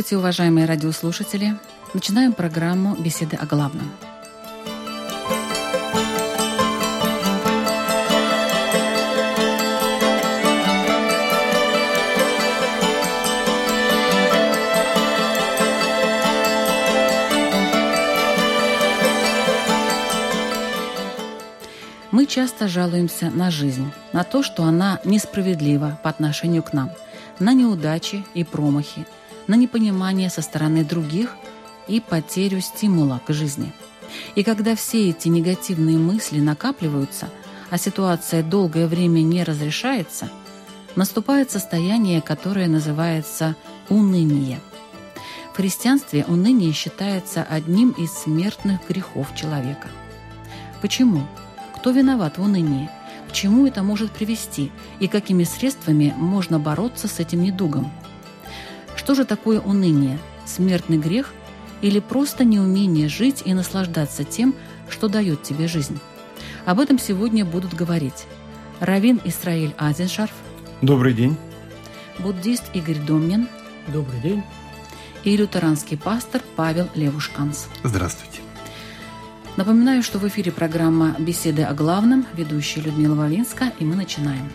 Здравствуйте, 0.00 0.18
уважаемые 0.18 0.64
радиослушатели. 0.64 1.56
Начинаем 1.92 2.32
программу 2.32 2.96
«Беседы 2.96 3.36
о 3.36 3.44
главном». 3.44 3.92
Мы 22.10 22.24
часто 22.24 22.68
жалуемся 22.68 23.28
на 23.28 23.50
жизнь, 23.50 23.92
на 24.14 24.24
то, 24.24 24.42
что 24.42 24.62
она 24.62 24.98
несправедлива 25.04 26.00
по 26.02 26.08
отношению 26.08 26.62
к 26.62 26.72
нам, 26.72 26.90
на 27.38 27.52
неудачи 27.52 28.24
и 28.32 28.44
промахи– 28.44 29.06
на 29.46 29.54
непонимание 29.54 30.30
со 30.30 30.42
стороны 30.42 30.84
других 30.84 31.36
и 31.88 32.00
потерю 32.00 32.60
стимула 32.60 33.20
к 33.26 33.32
жизни. 33.32 33.72
И 34.34 34.42
когда 34.42 34.74
все 34.74 35.10
эти 35.10 35.28
негативные 35.28 35.98
мысли 35.98 36.40
накапливаются, 36.40 37.28
а 37.70 37.78
ситуация 37.78 38.42
долгое 38.42 38.86
время 38.86 39.20
не 39.20 39.44
разрешается, 39.44 40.30
наступает 40.96 41.50
состояние, 41.50 42.20
которое 42.20 42.68
называется 42.68 43.56
уныние. 43.88 44.60
В 45.52 45.56
христианстве 45.56 46.24
уныние 46.26 46.72
считается 46.72 47.42
одним 47.42 47.90
из 47.90 48.12
смертных 48.12 48.80
грехов 48.88 49.34
человека. 49.34 49.88
Почему? 50.80 51.26
Кто 51.76 51.90
виноват 51.90 52.38
в 52.38 52.42
унынии? 52.42 52.88
К 53.28 53.32
чему 53.32 53.66
это 53.66 53.82
может 53.82 54.10
привести? 54.10 54.72
И 54.98 55.08
какими 55.08 55.44
средствами 55.44 56.14
можно 56.16 56.58
бороться 56.58 57.08
с 57.08 57.20
этим 57.20 57.42
недугом? 57.42 57.92
Что 59.10 59.16
же 59.16 59.24
такое 59.24 59.58
уныние? 59.58 60.20
Смертный 60.46 60.96
грех 60.96 61.34
или 61.82 61.98
просто 61.98 62.44
неумение 62.44 63.08
жить 63.08 63.42
и 63.44 63.52
наслаждаться 63.54 64.22
тем, 64.22 64.54
что 64.88 65.08
дает 65.08 65.42
тебе 65.42 65.66
жизнь? 65.66 65.98
Об 66.64 66.78
этом 66.78 66.96
сегодня 66.96 67.44
будут 67.44 67.74
говорить 67.74 68.26
Равин 68.78 69.20
Исраиль 69.24 69.74
Азеншарф. 69.78 70.30
Добрый 70.80 71.12
день. 71.12 71.36
Буддист 72.20 72.62
Игорь 72.72 73.00
Домнин. 73.04 73.48
Добрый 73.88 74.20
день. 74.20 74.44
И 75.24 75.36
лютеранский 75.36 75.98
пастор 75.98 76.40
Павел 76.54 76.88
Левушканс. 76.94 77.66
Здравствуйте. 77.82 78.38
Напоминаю, 79.56 80.04
что 80.04 80.20
в 80.20 80.28
эфире 80.28 80.52
программа 80.52 81.16
«Беседы 81.18 81.64
о 81.64 81.74
главном», 81.74 82.26
ведущая 82.34 82.82
Людмила 82.82 83.16
Вавинска, 83.16 83.72
и 83.80 83.84
мы 83.84 83.96
начинаем. 83.96 84.48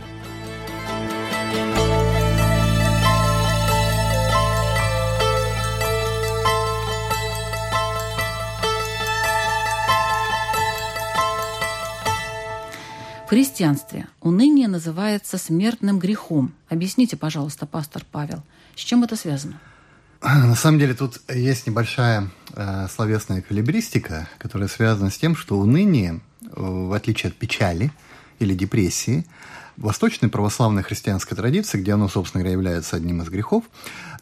В 13.25 13.30
христианстве 13.30 14.06
уныние 14.22 14.68
называется 14.68 15.40
смертным 15.40 15.97
грехом. 15.97 16.53
Объясните, 16.69 17.18
пожалуйста, 17.18 17.66
пастор 17.66 18.06
Павел, 18.12 18.44
с 18.75 18.81
чем 18.81 19.03
это 19.03 19.16
связано? 19.16 19.59
На 20.22 20.53
самом 20.53 20.78
деле 20.78 20.94
тут 20.94 21.19
есть 21.34 21.66
небольшая 21.66 22.30
э, 22.53 22.88
словесная 22.88 23.41
калибристика, 23.41 24.30
которая 24.38 24.69
связана 24.69 25.09
с 25.09 25.18
тем, 25.18 25.35
что 25.35 25.58
уныние, 25.58 26.22
э, 26.44 26.50
в 26.56 26.94
отличие 26.94 27.31
от 27.31 27.35
печали 27.35 27.91
или 28.38 28.53
депрессии, 28.53 29.25
в 29.75 29.85
восточной 29.85 30.30
православной 30.30 30.84
христианской 30.84 31.35
традиции, 31.35 31.80
где 31.80 31.94
оно, 31.94 32.08
собственно 32.08 32.44
говоря, 32.44 32.53
является 32.53 32.96
одним 32.96 33.24
из 33.24 33.30
грехов, 33.30 33.64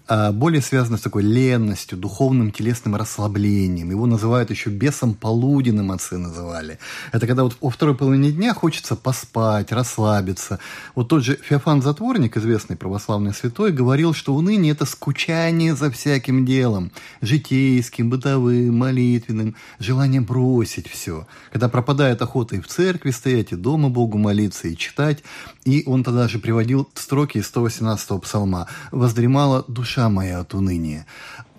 более 0.08 0.62
связано 0.62 0.98
с 0.98 1.02
такой 1.02 1.24
ленностью, 1.24 1.98
духовным 1.98 2.52
телесным 2.52 2.96
расслаблением. 2.96 3.90
Его 3.90 4.06
называют 4.06 4.50
еще 4.50 4.70
бесом 4.70 5.14
полуденным, 5.14 5.92
отцы 5.92 6.18
называли. 6.18 6.78
Это 7.14 7.26
когда 7.26 7.44
вот 7.44 7.56
во 7.62 7.70
второй 7.70 7.96
половине 7.96 8.32
дня 8.32 8.54
хочется 8.54 8.96
поспать, 8.96 9.72
расслабиться. 9.72 10.60
Вот 10.94 11.08
тот 11.08 11.24
же 11.24 11.40
Феофан 11.42 11.82
Затворник, 11.82 12.36
известный 12.36 12.76
православный 12.76 13.34
святой, 13.34 13.72
говорил, 13.72 14.14
что 14.14 14.36
уныние– 14.36 14.72
это 14.74 14.86
скучание 14.86 15.74
за 15.74 15.90
всяким 15.90 16.46
делом, 16.46 16.92
житейским, 17.22 18.10
бытовым, 18.10 18.78
молитвенным, 18.78 19.56
желание 19.80 20.20
бросить 20.20 20.88
все. 20.88 21.26
Когда 21.52 21.70
пропадает 21.70 22.22
охота 22.22 22.58
и 22.58 22.62
в 22.62 22.68
церкви 22.68 23.12
стоять, 23.12 23.54
и 23.54 23.56
дома 23.56 23.90
Богу 23.90 24.18
молиться, 24.18 24.68
и 24.68 24.76
читать. 24.76 25.24
И 25.64 25.84
он 25.86 26.04
тогда 26.04 26.28
же 26.28 26.40
приводил 26.40 26.90
строки 26.94 27.38
из 27.38 27.50
118-го 27.50 28.20
псалма 28.20 28.68
«Воздремала 28.92 29.64
душа 29.70 29.93
душа 29.94 30.10
моя 30.10 30.40
от 30.40 30.54
уныния. 30.54 31.06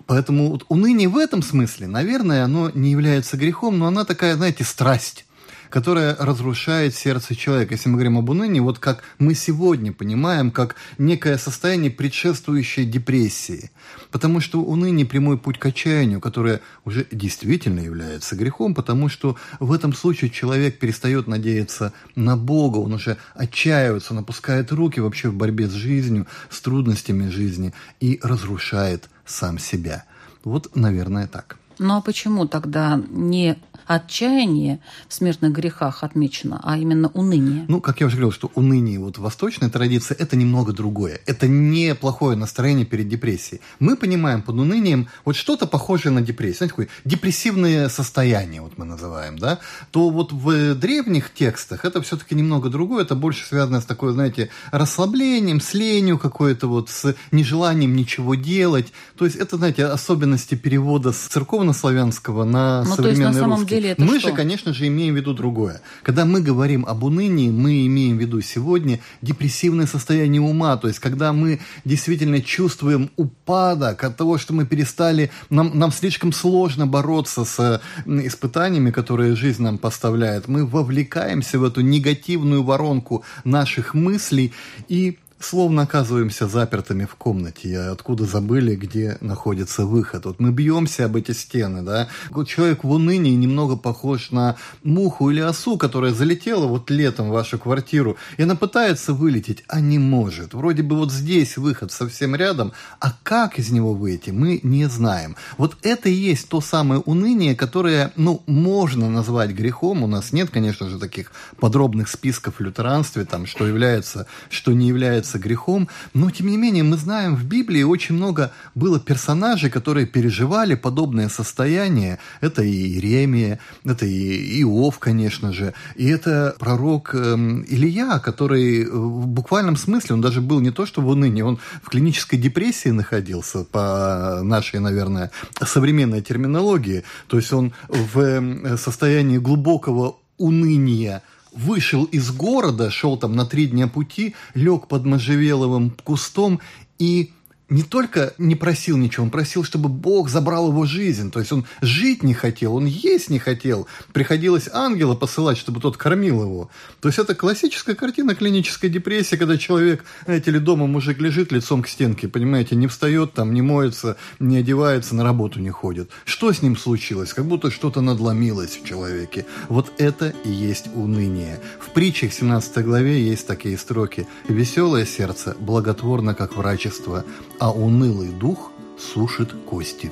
Поэтому 0.07 0.49
вот 0.49 0.65
уныние 0.67 1.07
в 1.07 1.17
этом 1.17 1.41
смысле, 1.41 1.87
наверное, 1.87 2.43
оно 2.43 2.69
не 2.73 2.91
является 2.91 3.37
грехом, 3.37 3.79
но 3.79 3.87
она 3.87 4.03
такая, 4.03 4.35
знаете, 4.35 4.63
страсть 4.63 5.25
которая 5.69 6.15
разрушает 6.15 6.95
сердце 6.95 7.35
человека. 7.35 7.73
Если 7.73 7.89
мы 7.89 7.95
говорим 7.95 8.17
об 8.17 8.29
унынии, 8.29 8.59
вот 8.59 8.79
как 8.79 9.03
мы 9.19 9.35
сегодня 9.35 9.91
понимаем, 9.91 10.51
как 10.51 10.75
некое 10.97 11.37
состояние, 11.37 11.91
предшествующее 11.91 12.85
депрессии. 12.85 13.71
Потому 14.11 14.39
что 14.39 14.61
уныние– 14.61 15.05
прямой 15.07 15.37
путь 15.37 15.59
к 15.59 15.65
отчаянию, 15.65 16.19
которое 16.19 16.61
уже 16.83 17.07
действительно 17.11 17.79
является 17.79 18.35
грехом, 18.35 18.73
потому 18.73 19.09
что 19.09 19.37
в 19.59 19.71
этом 19.71 19.93
случае 19.93 20.29
человек 20.29 20.79
перестает 20.79 21.27
надеяться 21.27 21.93
на 22.15 22.37
Бога, 22.37 22.77
он 22.77 22.93
уже 22.93 23.17
отчаивается, 23.33 24.13
он 24.13 24.19
опускает 24.19 24.71
руки 24.71 24.99
вообще 24.99 25.29
в 25.29 25.35
борьбе 25.35 25.67
с 25.67 25.73
жизнью, 25.73 26.27
с 26.49 26.61
трудностями 26.61 27.29
жизни 27.29 27.73
и 27.99 28.19
разрушает 28.21 29.09
сам 29.25 29.59
себя. 29.59 30.05
Вот, 30.43 30.75
наверное, 30.75 31.27
так. 31.27 31.57
Ну 31.79 31.95
а 31.95 32.01
почему 32.01 32.47
тогда 32.47 33.01
не 33.09 33.57
отчаяние 33.85 34.79
в 35.07 35.13
смертных 35.13 35.51
грехах 35.51 36.03
отмечено, 36.03 36.59
а 36.63 36.77
именно 36.77 37.09
уныние? 37.09 37.65
Ну, 37.67 37.81
как 37.81 38.01
я 38.01 38.07
уже 38.07 38.15
говорил, 38.15 38.31
что 38.31 38.51
уныние 38.55 38.99
вот 38.99 39.17
в 39.17 39.21
восточной 39.21 39.69
традиции– 39.69 40.15
это 40.19 40.35
немного 40.35 40.73
другое. 40.73 41.19
Это 41.25 41.47
не 41.47 41.93
плохое 41.93 42.35
настроение 42.37 42.85
перед 42.85 43.07
депрессией. 43.07 43.61
Мы 43.79 43.95
понимаем 43.95 44.41
под 44.41 44.55
унынием 44.55 45.07
вот 45.23 45.35
что-то 45.35 45.67
похожее 45.67 46.11
на 46.11 46.21
депрессию. 46.21 46.57
Знаете, 46.57 46.71
такое 46.71 46.87
депрессивное 47.03 47.89
состояние, 47.89 48.61
вот 48.61 48.77
мы 48.77 48.85
называем, 48.85 49.37
да? 49.37 49.59
То 49.91 50.09
вот 50.09 50.31
в 50.31 50.75
древних 50.75 51.33
текстах 51.33 51.85
это 51.85 52.01
все-таки 52.01 52.35
немного 52.35 52.69
другое. 52.69 53.03
Это 53.03 53.15
больше 53.15 53.45
связано 53.45 53.81
с 53.81 53.85
такой, 53.85 54.13
знаете, 54.13 54.49
расслаблением, 54.71 55.61
с 55.61 55.73
ленью 55.73 56.17
какой-то 56.17 56.67
вот, 56.67 56.89
с 56.89 57.15
нежеланием 57.31 57.95
ничего 57.95 58.35
делать. 58.35 58.91
То 59.17 59.25
есть 59.25 59.37
это, 59.37 59.57
знаете, 59.57 59.85
особенности 59.85 60.55
перевода 60.55 61.11
с 61.11 61.17
церковного 61.17 61.64
церковно-славянского 61.73 62.43
на 62.43 62.83
ну, 62.83 62.95
современный 62.95 63.25
на 63.25 63.33
самом 63.33 63.59
русский. 63.59 63.75
Деле 63.75 63.89
это 63.91 64.03
мы 64.03 64.19
что? 64.19 64.29
же, 64.29 64.35
конечно 64.35 64.73
же, 64.73 64.87
имеем 64.87 65.13
в 65.13 65.17
виду 65.17 65.33
другое. 65.33 65.81
Когда 66.03 66.25
мы 66.25 66.41
говорим 66.41 66.85
об 66.85 67.03
унынии, 67.03 67.49
мы 67.49 67.85
имеем 67.87 68.17
в 68.17 68.21
виду 68.21 68.41
сегодня 68.41 68.99
депрессивное 69.21 69.87
состояние 69.87 70.41
ума, 70.41 70.77
то 70.77 70.87
есть 70.87 70.99
когда 70.99 71.33
мы 71.33 71.59
действительно 71.85 72.41
чувствуем 72.41 73.09
упадок 73.15 74.03
от 74.03 74.17
того, 74.17 74.37
что 74.37 74.53
мы 74.53 74.65
перестали, 74.65 75.31
нам, 75.49 75.77
нам 75.77 75.91
слишком 75.91 76.33
сложно 76.33 76.87
бороться 76.87 77.45
с 77.45 77.81
испытаниями, 78.05 78.91
которые 78.91 79.35
жизнь 79.35 79.63
нам 79.63 79.77
поставляет. 79.77 80.47
Мы 80.47 80.65
вовлекаемся 80.65 81.59
в 81.59 81.63
эту 81.63 81.81
негативную 81.81 82.63
воронку 82.63 83.23
наших 83.43 83.93
мыслей 83.93 84.53
и 84.87 85.17
словно 85.45 85.83
оказываемся 85.83 86.47
запертыми 86.47 87.05
в 87.05 87.15
комнате, 87.15 87.77
откуда 87.79 88.25
забыли, 88.25 88.75
где 88.75 89.17
находится 89.21 89.85
выход. 89.85 90.25
Вот 90.25 90.39
мы 90.39 90.51
бьемся 90.51 91.05
об 91.05 91.15
эти 91.15 91.31
стены, 91.31 91.83
да. 91.83 92.07
Человек 92.47 92.83
в 92.83 92.91
унынии 92.91 93.35
немного 93.35 93.75
похож 93.75 94.31
на 94.31 94.55
муху 94.83 95.29
или 95.29 95.39
осу, 95.39 95.77
которая 95.77 96.13
залетела 96.13 96.65
вот 96.65 96.89
летом 96.89 97.29
в 97.29 97.33
вашу 97.33 97.59
квартиру, 97.59 98.17
и 98.37 98.43
она 98.43 98.55
пытается 98.55 99.13
вылететь, 99.13 99.63
а 99.67 99.79
не 99.79 99.99
может. 99.99 100.53
Вроде 100.53 100.81
бы 100.81 100.95
вот 100.95 101.11
здесь 101.11 101.57
выход 101.57 101.91
совсем 101.91 102.35
рядом, 102.35 102.73
а 102.99 103.13
как 103.23 103.59
из 103.59 103.69
него 103.69 103.93
выйти, 103.93 104.31
мы 104.31 104.59
не 104.63 104.85
знаем. 104.85 105.35
Вот 105.57 105.77
это 105.83 106.09
и 106.09 106.13
есть 106.13 106.49
то 106.49 106.59
самое 106.61 107.01
уныние, 107.01 107.55
которое, 107.55 108.11
ну, 108.15 108.41
можно 108.47 109.09
назвать 109.09 109.51
грехом. 109.51 110.03
У 110.03 110.07
нас 110.07 110.33
нет, 110.33 110.49
конечно 110.49 110.89
же, 110.89 110.97
таких 110.97 111.31
подробных 111.59 112.09
списков 112.09 112.55
в 112.59 112.63
лютеранстве, 112.63 113.25
там, 113.25 113.45
что 113.45 113.67
является, 113.67 114.25
что 114.49 114.73
не 114.73 114.87
является 114.87 115.34
является 115.35 115.39
грехом, 115.39 115.87
но 116.13 116.31
тем 116.31 116.47
не 116.47 116.57
менее 116.57 116.83
мы 116.83 116.97
знаем, 116.97 117.35
в 117.35 117.43
Библии 117.43 117.83
очень 117.83 118.15
много 118.15 118.51
было 118.75 118.99
персонажей, 118.99 119.69
которые 119.69 120.05
переживали 120.05 120.75
подобное 120.75 121.29
состояние. 121.29 122.17
Это 122.41 122.63
и 122.63 122.71
Иеремия, 122.71 123.59
это 123.85 124.05
и 124.05 124.61
Иов, 124.61 124.99
конечно 124.99 125.53
же, 125.53 125.73
и 125.95 126.07
это 126.07 126.55
пророк 126.59 127.15
эм, 127.15 127.65
Илья, 127.67 128.19
который 128.19 128.83
э, 128.83 128.89
в 128.89 129.27
буквальном 129.27 129.77
смысле, 129.77 130.15
он 130.15 130.21
даже 130.21 130.41
был 130.41 130.61
не 130.61 130.71
то 130.71 130.85
что 130.85 131.01
в 131.01 131.07
унынии, 131.07 131.43
он 131.43 131.57
в 131.83 131.89
клинической 131.89 132.39
депрессии 132.39 132.91
находился, 132.91 133.63
по 133.63 134.41
нашей, 134.43 134.79
наверное, 134.79 135.31
современной 135.61 136.21
терминологии. 136.21 137.03
То 137.27 137.37
есть 137.37 137.53
он 137.53 137.73
в 137.89 138.19
эм, 138.19 138.77
состоянии 138.77 139.37
глубокого 139.37 140.15
уныния 140.37 141.21
вышел 141.55 142.03
из 142.05 142.31
города, 142.31 142.91
шел 142.91 143.17
там 143.17 143.35
на 143.35 143.45
три 143.45 143.67
дня 143.67 143.87
пути, 143.87 144.35
лег 144.53 144.87
под 144.87 145.05
можжевеловым 145.05 145.91
кустом 146.03 146.59
и 146.99 147.31
не 147.69 147.83
только 147.83 148.33
не 148.37 148.55
просил 148.55 148.97
ничего, 148.97 149.23
он 149.23 149.31
просил, 149.31 149.63
чтобы 149.63 149.89
Бог 149.89 150.29
забрал 150.29 150.69
его 150.69 150.85
жизнь. 150.85 151.31
То 151.31 151.39
есть 151.39 151.51
он 151.51 151.65
жить 151.81 152.21
не 152.21 152.33
хотел, 152.33 152.75
он 152.75 152.85
есть 152.85 153.29
не 153.29 153.39
хотел. 153.39 153.87
Приходилось 154.13 154.69
ангела 154.71 155.15
посылать, 155.15 155.57
чтобы 155.57 155.79
тот 155.79 155.97
кормил 155.97 156.43
его. 156.43 156.69
То 157.01 157.09
есть 157.09 157.17
это 157.17 157.33
классическая 157.33 157.95
картина 157.95 158.35
клинической 158.35 158.89
депрессии, 158.89 159.35
когда 159.35 159.57
человек, 159.57 160.05
знаете 160.25 160.51
ли, 160.51 160.59
дома 160.59 160.85
мужик 160.85 161.19
лежит 161.19 161.51
лицом 161.51 161.81
к 161.81 161.87
стенке, 161.87 162.27
понимаете, 162.27 162.75
не 162.75 162.87
встает 162.87 163.33
там, 163.33 163.53
не 163.53 163.61
моется, 163.61 164.17
не 164.39 164.57
одевается, 164.57 165.15
на 165.15 165.23
работу 165.23 165.59
не 165.59 165.71
ходит. 165.71 166.11
Что 166.23 166.53
с 166.53 166.61
ним 166.61 166.77
случилось? 166.77 167.33
Как 167.33 167.45
будто 167.45 167.71
что-то 167.71 168.01
надломилось 168.01 168.77
в 168.77 168.85
человеке. 168.85 169.45
Вот 169.69 169.91
это 169.97 170.33
и 170.43 170.51
есть 170.51 170.89
уныние. 170.93 171.59
В 171.79 171.89
притчах 171.89 172.31
17 172.31 172.83
главе 172.85 173.21
есть 173.21 173.47
такие 173.47 173.77
строки. 173.77 174.27
«Веселое 174.47 175.05
сердце 175.05 175.55
благотворно, 175.59 176.35
как 176.35 176.57
врачество, 176.57 177.25
а 177.59 177.71
унылый 177.71 178.29
дух 178.29 178.71
сушит 178.97 179.53
кости. 179.65 180.11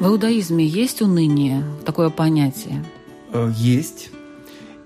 В 0.00 0.06
иудаизме 0.06 0.66
есть 0.66 1.00
уныние, 1.00 1.64
такое 1.84 2.10
понятие? 2.10 2.84
Э, 3.32 3.52
есть. 3.54 4.10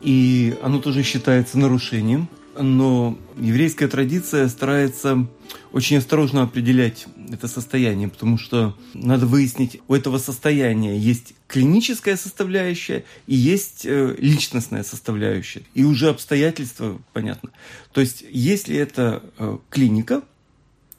И 0.03 0.55
оно 0.63 0.79
тоже 0.79 1.03
считается 1.03 1.59
нарушением. 1.59 2.29
Но 2.59 3.17
еврейская 3.37 3.89
традиция 3.89 4.49
старается 4.49 5.27
очень 5.73 5.97
осторожно 5.97 6.43
определять 6.43 7.07
это 7.33 7.49
состояние, 7.49 8.09
потому 8.09 8.39
что 8.39 8.77
надо 8.95 9.27
выяснить, 9.27 9.81
у 9.89 9.95
этого 9.95 10.19
состояния 10.19 10.99
есть 10.99 11.35
клиническая 11.47 12.17
составляющая 12.17 13.05
и 13.27 13.35
есть 13.35 13.85
э, 13.85 14.15
личностная 14.19 14.83
составляющая. 14.83 15.63
И 15.75 15.85
уже 15.85 16.09
обстоятельства 16.09 16.99
понятно. 17.13 17.51
То 17.93 18.01
есть, 18.01 18.25
если 18.31 18.77
это 18.77 19.23
э, 19.39 19.59
клиника, 19.71 20.23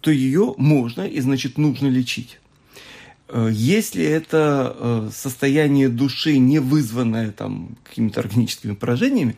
то 0.01 0.11
ее 0.11 0.53
можно 0.57 1.01
и, 1.07 1.19
значит, 1.19 1.57
нужно 1.57 1.87
лечить. 1.87 2.39
Э, 3.27 3.49
если 3.51 4.03
это 4.03 5.11
состояние 5.13 5.89
души, 5.89 6.37
не 6.37 6.59
вызванное 6.59 7.31
там, 7.31 7.77
какими-то 7.83 8.21
органическими 8.21 8.73
поражениями, 8.73 9.37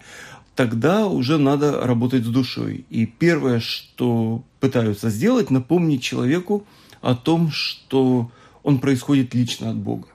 тогда 0.55 1.07
уже 1.07 1.37
надо 1.37 1.79
работать 1.87 2.25
с 2.25 2.27
душой. 2.27 2.85
И 2.89 3.05
первое, 3.05 3.61
что 3.61 4.43
пытаются 4.59 5.09
сделать, 5.09 5.49
напомнить 5.49 6.03
человеку 6.03 6.65
о 7.01 7.15
том, 7.15 7.51
что 7.51 8.31
он 8.63 8.79
происходит 8.79 9.33
лично 9.33 9.69
от 9.69 9.77
Бога. 9.77 10.07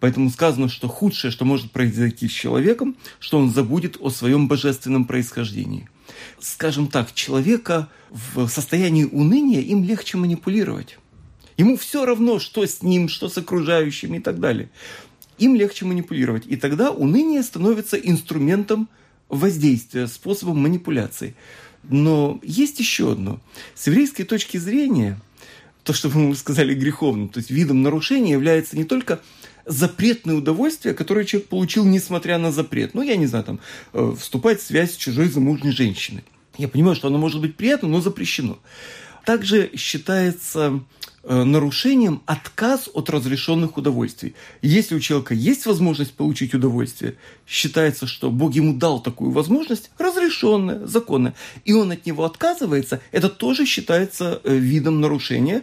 Поэтому 0.00 0.30
сказано, 0.30 0.68
что 0.68 0.88
худшее, 0.88 1.30
что 1.30 1.44
может 1.44 1.70
произойти 1.70 2.26
с 2.28 2.32
человеком, 2.32 2.96
что 3.20 3.38
он 3.38 3.50
забудет 3.50 3.96
о 4.00 4.10
своем 4.10 4.48
божественном 4.48 5.04
происхождении. 5.04 5.88
Скажем 6.40 6.88
так, 6.88 7.14
человека 7.14 7.88
в 8.10 8.48
состоянии 8.48 9.04
уныния 9.04 9.60
им 9.60 9.84
легче 9.84 10.18
манипулировать. 10.18 10.98
Ему 11.56 11.76
все 11.76 12.04
равно, 12.04 12.40
что 12.40 12.66
с 12.66 12.82
ним, 12.82 13.08
что 13.08 13.28
с 13.28 13.38
окружающими 13.38 14.16
и 14.16 14.20
так 14.20 14.40
далее. 14.40 14.70
Им 15.38 15.54
легче 15.54 15.84
манипулировать. 15.84 16.46
И 16.46 16.56
тогда 16.56 16.90
уныние 16.90 17.42
становится 17.44 17.96
инструментом 17.96 18.88
воздействия, 19.28 20.08
способом 20.08 20.58
манипуляции. 20.58 21.36
Но 21.84 22.40
есть 22.42 22.80
еще 22.80 23.12
одно. 23.12 23.40
С 23.74 23.86
еврейской 23.86 24.24
точки 24.24 24.56
зрения, 24.56 25.20
то, 25.84 25.92
что 25.92 26.08
мы 26.08 26.34
сказали 26.34 26.74
греховным, 26.74 27.28
то 27.28 27.38
есть 27.38 27.50
видом 27.50 27.82
нарушения 27.82 28.32
является 28.32 28.76
не 28.76 28.84
только 28.84 29.20
запретное 29.64 30.34
удовольствие, 30.36 30.94
которое 30.94 31.24
человек 31.24 31.48
получил, 31.48 31.84
несмотря 31.84 32.38
на 32.38 32.52
запрет. 32.52 32.94
Ну, 32.94 33.02
я 33.02 33.16
не 33.16 33.26
знаю, 33.26 33.44
там, 33.44 33.60
э, 33.92 34.14
вступать 34.18 34.60
в 34.60 34.66
связь 34.66 34.92
с 34.92 34.96
чужой 34.96 35.28
замужней 35.28 35.72
женщиной. 35.72 36.24
Я 36.58 36.68
понимаю, 36.68 36.96
что 36.96 37.08
оно 37.08 37.18
может 37.18 37.40
быть 37.40 37.56
приятно, 37.56 37.88
но 37.88 38.00
запрещено. 38.00 38.58
Также 39.24 39.70
считается 39.76 40.82
Э, 41.24 41.44
нарушением 41.44 42.20
отказ 42.26 42.90
от 42.92 43.08
разрешенных 43.08 43.76
удовольствий. 43.76 44.34
Если 44.60 44.96
у 44.96 45.00
человека 45.00 45.34
есть 45.34 45.66
возможность 45.66 46.14
получить 46.14 46.52
удовольствие, 46.52 47.14
считается, 47.46 48.08
что 48.08 48.28
Бог 48.32 48.54
ему 48.54 48.74
дал 48.74 49.00
такую 49.00 49.30
возможность, 49.30 49.92
разрешенная, 49.98 50.84
законная, 50.84 51.34
и 51.64 51.74
он 51.74 51.92
от 51.92 52.06
него 52.06 52.24
отказывается, 52.24 53.00
это 53.12 53.28
тоже 53.28 53.66
считается 53.66 54.40
э, 54.42 54.56
видом 54.56 55.00
нарушения. 55.00 55.62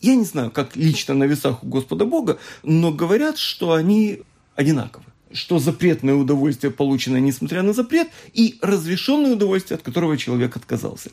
Я 0.00 0.16
не 0.16 0.24
знаю, 0.24 0.50
как 0.50 0.74
лично 0.74 1.14
на 1.14 1.24
весах 1.24 1.62
у 1.62 1.68
Господа 1.68 2.04
Бога, 2.04 2.40
но 2.64 2.90
говорят, 2.90 3.38
что 3.38 3.72
они 3.72 4.22
одинаковы 4.56 5.04
что 5.32 5.58
запретное 5.58 6.14
удовольствие, 6.14 6.70
полученное 6.72 7.20
несмотря 7.20 7.62
на 7.62 7.72
запрет, 7.72 8.08
и 8.32 8.58
разрешенное 8.62 9.32
удовольствие, 9.32 9.76
от 9.76 9.82
которого 9.82 10.16
человек 10.16 10.56
отказался. 10.56 11.10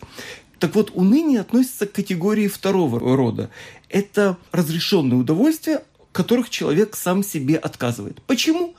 Так 0.60 0.76
вот, 0.76 0.92
уныние 0.94 1.42
относится 1.42 1.86
к 1.86 1.92
категории 1.92 2.48
второго 2.48 3.00
рода. 3.00 3.50
Это 3.90 4.38
разрешенные 4.52 5.20
удовольствия, 5.20 5.84
которых 6.12 6.50
человек 6.50 6.96
сам 6.96 7.24
себе 7.24 7.58
отказывает. 7.58 8.22
Почему? 8.28 8.76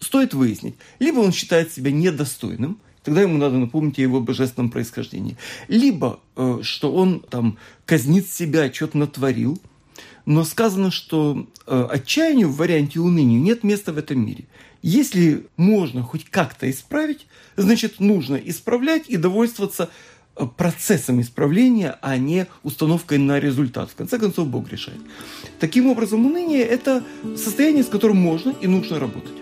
Стоит 0.00 0.34
выяснить. 0.34 0.76
Либо 0.98 1.18
он 1.18 1.32
считает 1.32 1.72
себя 1.72 1.90
недостойным, 1.90 2.78
тогда 3.02 3.22
ему 3.22 3.38
надо 3.38 3.56
напомнить 3.56 3.98
о 3.98 4.02
его 4.02 4.20
божественном 4.20 4.70
происхождении. 4.70 5.36
Либо, 5.68 6.20
э, 6.36 6.60
что 6.62 6.92
он 6.92 7.20
там 7.20 7.58
казнит 7.84 8.28
себя, 8.28 8.72
что-то 8.72 8.98
натворил, 8.98 9.60
но 10.26 10.44
сказано, 10.44 10.90
что 10.90 11.46
э, 11.66 11.88
отчаянию 11.90 12.48
в 12.48 12.56
варианте 12.56 13.00
унынию 13.00 13.40
нет 13.40 13.64
места 13.64 13.92
в 13.92 13.98
этом 13.98 14.24
мире. 14.24 14.44
Если 14.82 15.46
можно 15.56 16.02
хоть 16.02 16.24
как-то 16.24 16.70
исправить, 16.70 17.26
значит, 17.56 18.00
нужно 18.00 18.36
исправлять 18.36 19.08
и 19.08 19.16
довольствоваться 19.16 19.88
процессом 20.56 21.20
исправления, 21.20 21.98
а 22.02 22.18
не 22.18 22.46
установкой 22.62 23.18
на 23.18 23.40
результат. 23.40 23.90
В 23.90 23.94
конце 23.94 24.18
концов, 24.18 24.48
Бог 24.48 24.70
решает. 24.70 25.00
Таким 25.58 25.86
образом, 25.86 26.26
уныние– 26.26 26.62
это 26.62 27.02
состояние, 27.36 27.84
с 27.84 27.88
которым 27.88 28.18
можно 28.18 28.54
и 28.60 28.66
нужно 28.66 28.98
работать. 28.98 29.32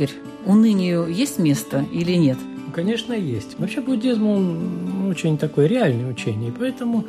Игорь, 0.00 0.14
унынию 0.46 1.08
есть 1.08 1.38
место 1.38 1.84
или 1.92 2.12
нет? 2.14 2.38
Конечно, 2.74 3.12
есть. 3.12 3.58
Вообще 3.58 3.82
буддизм, 3.82 4.26
он 4.26 5.08
очень 5.10 5.36
такое 5.36 5.66
реальное 5.66 6.10
учение, 6.10 6.50
поэтому 6.58 7.06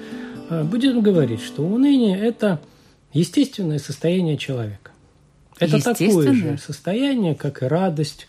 э, 0.49 0.63
буддизм 0.65 0.99
говорит, 0.99 1.39
что 1.39 1.63
уныние– 1.63 2.19
это 2.21 2.59
естественное 3.13 3.79
состояние 3.79 4.37
человека. 4.37 4.91
Это 5.57 5.81
такое 5.81 6.33
же 6.33 6.57
состояние, 6.57 7.33
как 7.33 7.63
и 7.63 7.67
радость, 7.67 8.27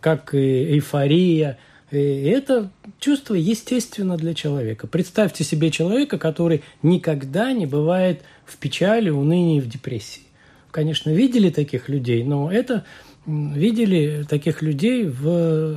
как 0.00 0.34
и 0.34 0.74
эйфория. 0.74 1.58
И 1.90 1.96
это 1.96 2.70
чувство 2.98 3.34
естественно 3.34 4.18
для 4.18 4.34
человека. 4.34 4.86
Представьте 4.88 5.42
себе 5.42 5.70
человека, 5.70 6.18
который 6.18 6.62
никогда 6.82 7.52
не 7.52 7.64
бывает 7.64 8.20
в 8.44 8.58
печали, 8.58 9.08
унынии, 9.08 9.60
в 9.60 9.68
депрессии. 9.68 10.22
Конечно, 10.70 11.10
видели 11.10 11.48
таких 11.48 11.88
людей, 11.88 12.24
но 12.24 12.50
это 12.52 12.84
видели 13.26 14.24
таких 14.28 14.62
людей 14.62 15.06
в, 15.06 15.76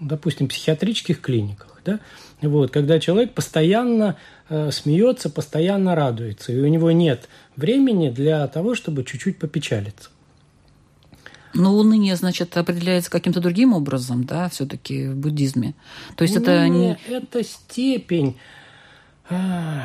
допустим, 0.00 0.48
психиатрических 0.48 1.20
клиниках. 1.20 1.80
Да? 1.84 2.00
Вот, 2.40 2.70
когда 2.70 2.98
человек 2.98 3.34
постоянно 3.34 4.16
э, 4.48 4.70
смеется, 4.70 5.30
постоянно 5.30 5.94
радуется, 5.94 6.52
и 6.52 6.60
у 6.60 6.66
него 6.66 6.90
нет 6.90 7.28
времени 7.56 8.10
для 8.10 8.46
того, 8.48 8.74
чтобы 8.74 9.04
чуть-чуть 9.04 9.38
попечалиться. 9.38 10.10
Но 11.54 11.74
уныние, 11.74 12.16
значит, 12.16 12.56
определяется 12.56 13.10
каким-то 13.10 13.40
другим 13.40 13.74
образом, 13.74 14.24
да, 14.24 14.48
все-таки 14.48 15.08
в 15.08 15.16
буддизме. 15.16 15.74
То 16.16 16.22
есть 16.22 16.36
уныние 16.36 16.92
это 16.94 17.10
не... 17.10 17.16
это 17.16 17.44
степень 17.44 18.36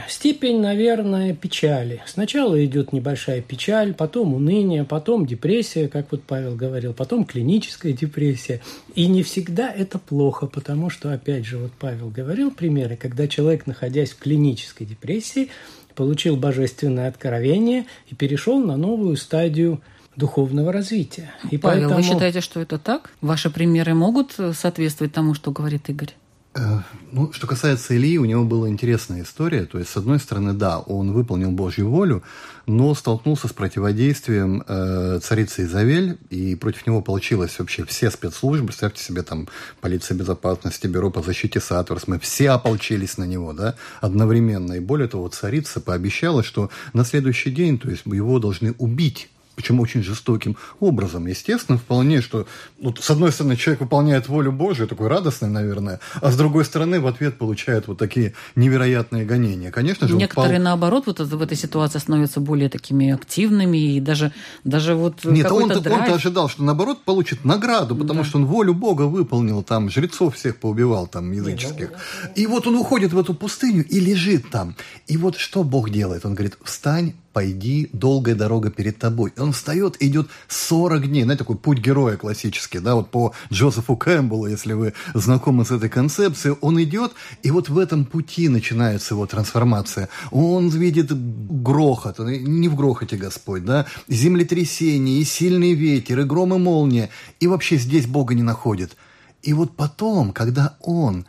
степень, 0.09 0.59
наверное, 0.59 1.33
печали. 1.33 2.01
Сначала 2.05 2.63
идет 2.65 2.93
небольшая 2.93 3.41
печаль, 3.41 3.93
потом 3.93 4.33
уныние, 4.33 4.83
потом 4.83 5.25
депрессия, 5.25 5.87
как 5.87 6.11
вот 6.11 6.23
Павел 6.23 6.55
говорил, 6.55 6.93
потом 6.93 7.25
клиническая 7.25 7.93
депрессия. 7.93 8.61
И 8.95 9.07
не 9.07 9.23
всегда 9.23 9.71
это 9.71 9.99
плохо, 9.99 10.47
потому 10.47 10.89
что, 10.89 11.11
опять 11.11 11.45
же, 11.45 11.57
вот 11.57 11.71
Павел 11.73 12.09
говорил 12.09 12.51
примеры, 12.51 12.95
когда 12.95 13.27
человек, 13.27 13.67
находясь 13.67 14.11
в 14.11 14.19
клинической 14.19 14.85
депрессии, 14.85 15.49
получил 15.95 16.37
божественное 16.37 17.07
откровение 17.07 17.85
и 18.07 18.15
перешел 18.15 18.59
на 18.59 18.77
новую 18.77 19.17
стадию 19.17 19.81
духовного 20.15 20.71
развития. 20.71 21.31
И 21.51 21.57
Павел, 21.57 21.89
поэтому... 21.89 21.95
вы 21.95 22.03
считаете, 22.03 22.41
что 22.41 22.59
это 22.59 22.77
так? 22.77 23.11
Ваши 23.21 23.49
примеры 23.49 23.93
могут 23.93 24.35
соответствовать 24.53 25.13
тому, 25.13 25.33
что 25.33 25.51
говорит 25.51 25.89
Игорь? 25.89 26.13
Э, 26.57 26.79
ну, 27.11 27.31
что 27.31 27.45
касается 27.45 27.95
Ильи, 27.95 28.17
у 28.17 28.25
него 28.25 28.43
была 28.43 28.67
интересная 28.67 29.21
история. 29.21 29.65
То 29.65 29.77
есть, 29.77 29.91
с 29.91 29.97
одной 29.97 30.19
стороны, 30.19 30.53
да, 30.53 30.79
он 30.79 31.11
выполнил 31.11 31.51
Божью 31.51 31.89
волю, 31.89 32.23
но 32.65 32.93
столкнулся 32.95 33.47
с 33.47 33.53
противодействием 33.53 34.63
э, 34.67 35.19
царицы 35.21 35.63
Изавель, 35.63 36.17
и 36.29 36.55
против 36.55 36.87
него 36.87 37.01
получилось 37.01 37.57
вообще 37.59 37.85
все 37.85 38.09
спецслужбы. 38.09 38.67
Представьте 38.67 39.03
себе, 39.03 39.21
там, 39.21 39.47
полиция 39.81 40.17
безопасности, 40.17 40.87
бюро 40.87 41.11
по 41.11 41.21
защите 41.21 41.59
Сатурс, 41.59 42.07
мы 42.07 42.19
все 42.19 42.49
ополчились 42.49 43.17
на 43.17 43.25
него, 43.25 43.53
да, 43.53 43.75
одновременно. 44.01 44.73
И 44.73 44.79
более 44.79 45.07
того, 45.07 45.27
царица 45.29 45.79
пообещала, 45.79 46.43
что 46.43 46.71
на 46.93 47.05
следующий 47.05 47.51
день, 47.51 47.77
то 47.77 47.89
есть, 47.89 48.05
его 48.05 48.39
должны 48.39 48.73
убить 48.79 49.29
причем 49.57 49.79
очень 49.79 50.03
жестоким 50.03 50.55
образом. 50.79 51.25
Естественно, 51.25 51.79
вполне, 51.79 52.21
что 52.21 52.45
вот, 52.79 52.99
с 52.99 53.09
одной 53.09 53.31
стороны 53.31 53.55
человек 53.55 53.81
выполняет 53.81 54.29
волю 54.29 54.51
Божию, 54.51 54.87
такой 54.87 55.07
радостный, 55.07 55.49
наверное, 55.49 55.99
а 56.21 56.31
с 56.31 56.37
другой 56.37 56.63
стороны 56.63 56.99
в 56.99 57.07
ответ 57.07 57.39
получает 57.39 57.87
вот 57.87 57.97
такие 57.97 58.35
невероятные 58.55 59.25
гонения. 59.25 59.71
Конечно 59.71 60.07
же, 60.07 60.15
некоторые 60.15 60.59
впал... 60.59 60.63
наоборот 60.63 61.07
вот 61.07 61.19
в 61.19 61.41
этой 61.41 61.57
ситуации 61.57 61.97
становятся 61.97 62.39
более 62.39 62.69
такими 62.69 63.09
активными 63.09 63.95
и 63.95 63.99
даже 63.99 64.31
даже 64.63 64.93
вот 64.93 65.25
нет, 65.25 65.51
он-то, 65.51 65.77
он-то 65.77 66.13
ожидал, 66.13 66.49
что 66.49 66.61
наоборот 66.61 67.03
получит 67.03 67.43
награду, 67.43 67.95
потому 67.95 68.21
да. 68.21 68.25
что 68.27 68.37
он 68.37 68.45
волю 68.45 68.75
Бога 68.75 69.03
выполнил, 69.03 69.63
там 69.63 69.89
жрецов 69.89 70.35
всех 70.35 70.57
поубивал 70.57 71.07
там 71.07 71.31
языческих. 71.31 71.93
И 72.35 72.45
вот 72.45 72.67
он 72.67 72.75
уходит 72.75 73.11
в 73.11 73.17
эту 73.17 73.33
пустыню 73.33 73.83
и 73.83 73.99
лежит 73.99 74.51
там. 74.51 74.75
И 75.07 75.17
вот 75.17 75.35
что 75.37 75.63
Бог 75.63 75.89
делает? 75.89 76.27
Он 76.27 76.35
говорит: 76.35 76.59
встань 76.63 77.13
пойди, 77.37 77.87
долгая 77.93 78.33
дорога 78.33 78.71
перед 78.71 78.97
тобой. 78.97 79.31
Он 79.37 79.51
встает 79.51 79.95
и 79.99 80.07
идет 80.07 80.27
40 80.47 81.07
дней. 81.07 81.21
Знаете, 81.21 81.43
такой 81.43 81.55
путь 81.55 81.77
героя 81.77 82.17
классический, 82.17 82.79
да, 82.79 82.95
вот 82.95 83.11
по 83.11 83.31
Джозефу 83.53 83.95
Кэмпбеллу, 83.95 84.47
если 84.47 84.73
вы 84.73 84.93
знакомы 85.13 85.63
с 85.63 85.69
этой 85.69 85.87
концепцией, 85.87 86.55
он 86.61 86.81
идет, 86.81 87.11
и 87.43 87.51
вот 87.51 87.69
в 87.69 87.77
этом 87.77 88.05
пути 88.05 88.49
начинается 88.49 89.13
его 89.13 89.27
трансформация. 89.27 90.09
Он 90.31 90.69
видит 90.69 91.11
грохот, 91.11 92.17
не 92.17 92.69
в 92.69 92.75
грохоте 92.75 93.17
Господь, 93.17 93.63
да, 93.63 93.85
землетрясение, 94.07 95.19
и 95.19 95.23
сильный 95.23 95.75
ветер, 95.75 96.21
и 96.21 96.23
гром, 96.23 96.55
и 96.55 96.57
молния, 96.57 97.11
и 97.39 97.45
вообще 97.45 97.77
здесь 97.77 98.07
Бога 98.07 98.33
не 98.33 98.41
находит. 98.41 98.97
И 99.43 99.53
вот 99.53 99.75
потом, 99.75 100.33
когда 100.33 100.75
он 100.81 101.27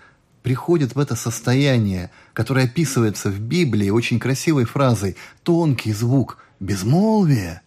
приходит 0.48 0.94
в 0.94 0.98
это 0.98 1.14
состояние, 1.14 2.10
которое 2.32 2.64
описывается 2.64 3.28
в 3.28 3.38
Библии 3.38 3.90
очень 3.90 4.18
красивой 4.18 4.64
фразой 4.64 5.14
«тонкий 5.42 5.92
звук 5.92 6.38
безмолвия», 6.58 7.60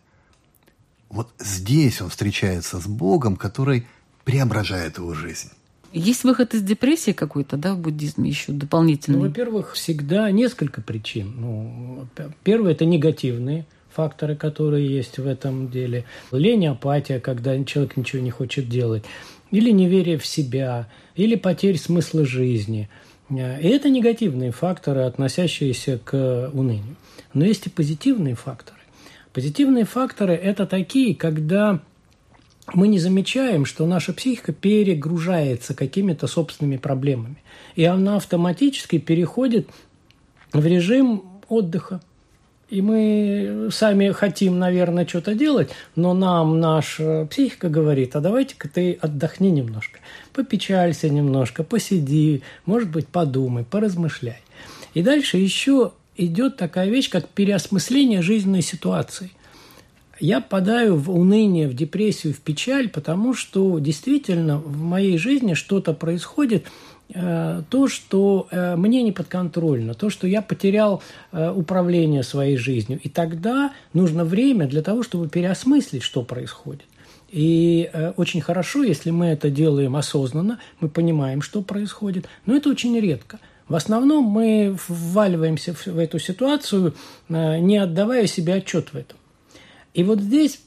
вот 1.08 1.30
здесь 1.38 2.02
он 2.02 2.10
встречается 2.10 2.80
с 2.80 2.88
Богом, 2.88 3.36
который 3.36 3.86
преображает 4.24 4.98
его 4.98 5.14
жизнь. 5.14 5.50
Есть 5.94 6.24
выход 6.24 6.56
из 6.56 6.64
депрессии 6.64 7.12
какой-то, 7.12 7.56
да, 7.56 7.76
в 7.76 7.78
буддизме 7.78 8.32
еще 8.32 8.52
дополнительный? 8.52 9.20
Ну, 9.20 9.28
во-первых, 9.28 9.74
всегда 9.74 10.32
несколько 10.32 10.82
причин. 10.82 11.36
Ну, 11.38 12.08
первое– 12.44 12.72
это 12.74 12.86
негативные 12.86 13.68
факторы, 13.94 14.36
которые 14.36 14.90
есть 14.90 15.20
в 15.20 15.28
этом 15.28 15.70
деле. 15.70 16.06
Лень, 16.32 16.66
апатия, 16.66 17.20
когда 17.20 17.64
человек 17.64 17.96
ничего 17.96 18.24
не 18.24 18.32
хочет 18.32 18.68
делать 18.68 19.04
или 19.52 19.70
неверие 19.70 20.18
в 20.18 20.26
себя, 20.26 20.88
или 21.16 21.36
потерь 21.36 21.78
смысла 21.78 22.26
жизни. 22.26 22.90
И 23.30 23.36
это 23.36 23.90
негативные 23.90 24.52
факторы, 24.52 25.02
относящиеся 25.02 26.00
к 26.04 26.50
унынию. 26.54 26.96
Но 27.34 27.46
есть 27.46 27.68
и 27.68 27.70
позитивные 27.70 28.36
факторы. 28.36 28.80
Позитивные 29.32 29.86
факторы– 29.86 30.34
это 30.36 30.66
такие, 30.66 31.16
когда 31.16 31.80
мы 32.74 32.88
не 32.90 33.00
замечаем, 33.00 33.66
что 33.66 33.86
наша 33.86 34.14
психика 34.14 34.52
перегружается 34.52 35.74
какими-то 35.74 36.28
собственными 36.28 36.78
проблемами. 36.78 37.38
И 37.76 37.86
она 37.86 38.18
автоматически 38.18 38.98
переходит 38.98 39.70
в 40.52 40.66
режим 40.66 41.24
отдыха, 41.48 42.02
и 42.72 42.82
мы 42.82 43.70
сами 43.72 44.12
хотим, 44.12 44.58
наверное, 44.58 45.06
что-то 45.06 45.36
делать, 45.36 45.70
но 45.98 46.14
нам 46.14 46.62
наша 46.62 47.28
психика 47.30 47.68
говорит, 47.68 48.16
а 48.16 48.22
давайте-ка 48.22 48.70
ты 48.70 48.98
отдохни 49.02 49.52
немножко, 49.52 50.00
попечалься 50.34 51.10
немножко, 51.10 51.64
посиди, 51.64 52.44
может 52.66 52.90
быть, 52.90 53.08
подумай, 53.08 53.66
поразмышляй. 53.66 54.42
И 54.94 55.04
дальше 55.04 55.38
еще 55.38 55.92
идет 56.16 56.56
такая 56.56 56.90
вещь, 56.90 57.10
как 57.10 57.28
переосмысление 57.28 58.22
жизненной 58.22 58.62
ситуации. 58.62 59.32
Я 60.22 60.40
падаю 60.40 60.96
в 60.96 61.12
уныние, 61.12 61.68
в 61.68 61.74
депрессию, 61.74 62.34
в 62.34 62.40
печаль, 62.40 62.88
потому 62.88 63.34
что 63.34 63.80
действительно 63.80 64.60
в 64.60 64.78
моей 64.78 65.18
жизни 65.18 65.56
что-то 65.56 65.94
происходит– 65.94 66.66
то, 67.14 67.88
что 67.88 68.48
э, 68.52 68.76
мне 68.76 69.04
не 69.04 69.12
подконтрольно, 69.12 69.94
то, 69.94 70.10
что 70.10 70.28
я 70.28 70.42
потерял 70.42 71.02
э, 71.32 71.52
управление 71.52 72.24
своей 72.24 72.58
жизнью. 72.58 73.00
И 73.04 73.10
тогда 73.10 73.74
нужно 73.94 74.24
время 74.26 74.68
для 74.68 74.82
того, 74.82 75.04
чтобы 75.04 75.28
переосмыслить, 75.30 76.04
что 76.04 76.24
происходит. 76.24 76.86
И 77.30 77.90
очень 78.18 78.42
хорошо, 78.42 78.84
если 78.84 79.10
мы 79.10 79.28
это 79.28 79.50
делаем 79.50 79.96
осознанно, 79.96 80.60
мы 80.82 80.90
понимаем, 80.90 81.42
что 81.42 81.62
происходит, 81.62 82.28
но 82.46 82.58
это 82.58 82.70
очень 82.70 83.00
редко. 83.00 83.40
В 83.70 83.76
основном 83.76 84.26
мы 84.26 84.76
вваливаемся 84.90 85.74
в 85.74 85.98
эту 85.98 86.20
ситуацию, 86.20 86.94
не 87.30 87.78
отдавая 87.78 88.28
себе 88.28 88.56
отчет 88.56 88.90
в 88.92 88.98
этом. 88.98 89.18
И 89.94 90.04
вот 90.04 90.20
здесь 90.20 90.60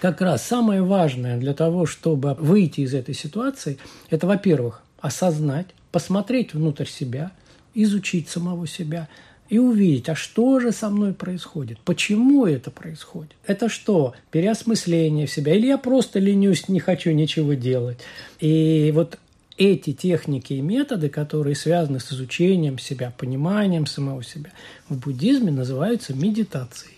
как 0.00 0.20
раз 0.20 0.42
самое 0.42 0.82
важное 0.82 1.36
для 1.36 1.52
того, 1.52 1.84
чтобы 1.84 2.34
выйти 2.34 2.80
из 2.80 2.94
этой 2.94 3.14
ситуации, 3.14 3.78
это, 4.08 4.26
во-первых, 4.26 4.83
осознать, 5.04 5.66
посмотреть 5.92 6.54
внутрь 6.54 6.86
себя, 6.86 7.30
изучить 7.74 8.30
самого 8.30 8.66
себя 8.66 9.06
и 9.50 9.58
увидеть, 9.58 10.08
а 10.08 10.14
что 10.14 10.60
же 10.60 10.72
со 10.72 10.88
мной 10.88 11.12
происходит, 11.12 11.78
почему 11.84 12.46
это 12.46 12.70
происходит. 12.70 13.32
Это 13.46 13.68
что, 13.68 14.14
переосмысление 14.30 15.26
себя, 15.26 15.54
или 15.54 15.66
я 15.66 15.76
просто 15.76 16.20
ленюсь, 16.20 16.70
не 16.70 16.80
хочу 16.80 17.10
ничего 17.10 17.52
делать. 17.52 17.98
И 18.40 18.92
вот 18.94 19.18
эти 19.58 19.92
техники 19.92 20.54
и 20.54 20.62
методы, 20.62 21.10
которые 21.10 21.54
связаны 21.54 22.00
с 22.00 22.10
изучением 22.10 22.78
себя, 22.78 23.12
пониманием 23.18 23.84
самого 23.86 24.24
себя, 24.24 24.52
в 24.88 24.96
буддизме 24.96 25.52
называются 25.52 26.14
медитацией. 26.14 26.96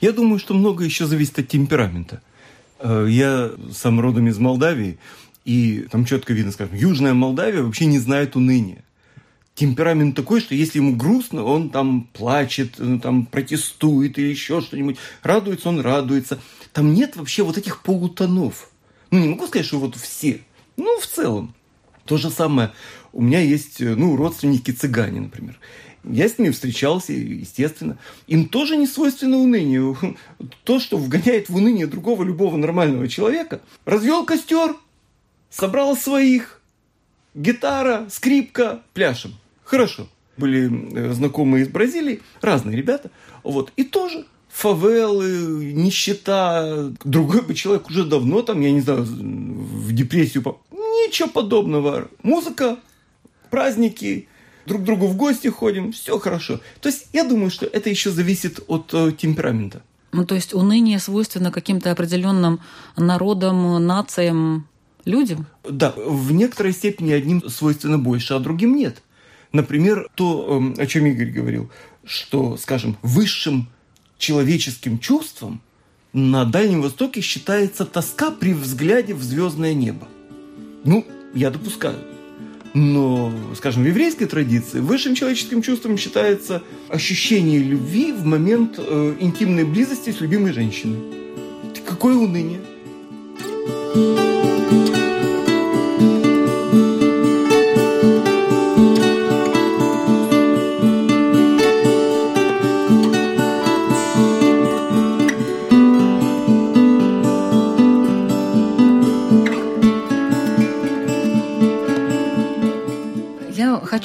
Я 0.00 0.12
думаю, 0.12 0.38
что 0.38 0.54
много 0.54 0.82
еще 0.82 1.04
зависит 1.04 1.38
от 1.40 1.48
темперамента. 1.48 2.22
Э, 2.80 3.06
я 3.06 3.50
сам 3.70 4.00
родом 4.00 4.28
из 4.28 4.38
Молдавии, 4.38 4.98
и 5.44 5.86
там 5.90 6.04
четко 6.04 6.32
видно, 6.32 6.52
скажем, 6.52 6.74
Южная 6.74 7.14
Молдавия 7.14 7.62
вообще 7.62 7.86
не 7.86 7.98
знает 7.98 8.36
уныния. 8.36 8.84
Темперамент 9.54 10.16
такой, 10.16 10.40
что 10.40 10.54
если 10.54 10.78
ему 10.78 10.96
грустно, 10.96 11.44
он 11.44 11.70
там 11.70 12.08
плачет, 12.12 12.74
ну, 12.78 12.98
там 12.98 13.26
протестует 13.26 14.18
или 14.18 14.26
еще 14.26 14.60
что-нибудь. 14.60 14.96
Радуется, 15.22 15.68
он 15.68 15.80
радуется. 15.80 16.40
Там 16.72 16.92
нет 16.92 17.14
вообще 17.14 17.44
вот 17.44 17.56
этих 17.56 17.82
полутонов. 17.82 18.70
Ну, 19.10 19.20
не 19.20 19.28
могу 19.28 19.46
сказать, 19.46 19.66
что 19.66 19.78
вот 19.78 19.94
все. 19.94 20.40
Ну, 20.76 20.98
в 20.98 21.06
целом. 21.06 21.54
То 22.04 22.16
же 22.16 22.30
самое. 22.30 22.72
У 23.12 23.22
меня 23.22 23.40
есть, 23.40 23.78
ну, 23.78 24.16
родственники 24.16 24.72
цыгане, 24.72 25.20
например. 25.20 25.56
Я 26.02 26.28
с 26.28 26.36
ними 26.36 26.50
встречался, 26.50 27.12
естественно. 27.12 27.96
Им 28.26 28.48
тоже 28.48 28.76
не 28.76 28.86
свойственно 28.86 29.38
уныние. 29.38 29.96
То, 30.64 30.80
что 30.80 30.98
вгоняет 30.98 31.48
в 31.48 31.56
уныние 31.56 31.86
другого 31.86 32.24
любого 32.24 32.56
нормального 32.56 33.08
человека. 33.08 33.60
Развел 33.84 34.24
костер, 34.26 34.74
собрал 35.54 35.96
своих, 35.96 36.60
гитара, 37.34 38.06
скрипка, 38.10 38.82
пляшем. 38.92 39.34
Хорошо. 39.64 40.08
Были 40.36 41.12
знакомые 41.12 41.64
из 41.64 41.68
Бразилии, 41.68 42.20
разные 42.40 42.76
ребята. 42.76 43.10
Вот. 43.44 43.72
И 43.76 43.84
тоже 43.84 44.26
фавелы, 44.48 45.72
нищета. 45.72 46.92
Другой 47.04 47.42
бы 47.42 47.54
человек 47.54 47.88
уже 47.88 48.04
давно 48.04 48.42
там, 48.42 48.60
я 48.60 48.72
не 48.72 48.80
знаю, 48.80 49.04
в 49.04 49.92
депрессию 49.92 50.42
попал. 50.42 50.62
Ничего 50.72 51.28
подобного. 51.28 52.08
Музыка, 52.22 52.78
праздники, 53.50 54.26
друг 54.66 54.82
к 54.82 54.84
другу 54.84 55.06
в 55.06 55.16
гости 55.16 55.48
ходим, 55.48 55.92
все 55.92 56.18
хорошо. 56.18 56.60
То 56.80 56.88
есть 56.88 57.08
я 57.12 57.24
думаю, 57.24 57.50
что 57.50 57.66
это 57.66 57.90
еще 57.90 58.10
зависит 58.10 58.60
от 58.66 58.92
э, 58.92 59.12
темперамента. 59.12 59.82
Ну, 60.12 60.24
то 60.24 60.34
есть 60.34 60.54
уныние 60.54 60.98
свойственно 60.98 61.50
каким-то 61.50 61.90
определенным 61.90 62.60
народам, 62.96 63.84
нациям, 63.84 64.68
людям? 65.04 65.46
Да, 65.68 65.94
в 65.96 66.32
некоторой 66.32 66.72
степени 66.72 67.12
одним 67.12 67.48
свойственно 67.48 67.98
больше, 67.98 68.34
а 68.34 68.38
другим 68.38 68.76
нет. 68.76 69.02
Например, 69.52 70.08
то, 70.14 70.56
эм, 70.56 70.74
о 70.78 70.86
чем 70.86 71.06
Игорь 71.06 71.30
говорил, 71.30 71.70
что, 72.04 72.56
скажем, 72.56 72.96
высшим 73.02 73.68
человеческим 74.18 74.98
чувством 74.98 75.60
на 76.12 76.44
Дальнем 76.44 76.82
Востоке 76.82 77.20
считается 77.20 77.84
тоска 77.84 78.30
при 78.30 78.54
взгляде 78.54 79.14
в 79.14 79.22
звездное 79.22 79.74
небо. 79.74 80.08
Ну, 80.84 81.06
я 81.34 81.50
допускаю. 81.50 81.98
Но, 82.74 83.32
скажем, 83.56 83.84
в 83.84 83.86
еврейской 83.86 84.26
традиции 84.26 84.80
высшим 84.80 85.14
человеческим 85.14 85.62
чувством 85.62 85.96
считается 85.96 86.62
ощущение 86.88 87.60
любви 87.60 88.12
в 88.12 88.24
момент 88.24 88.74
э, 88.78 89.16
интимной 89.20 89.64
близости 89.64 90.10
с 90.10 90.20
любимой 90.20 90.52
женщиной. 90.52 90.98
Какое 91.86 92.16
уныние! 92.16 92.60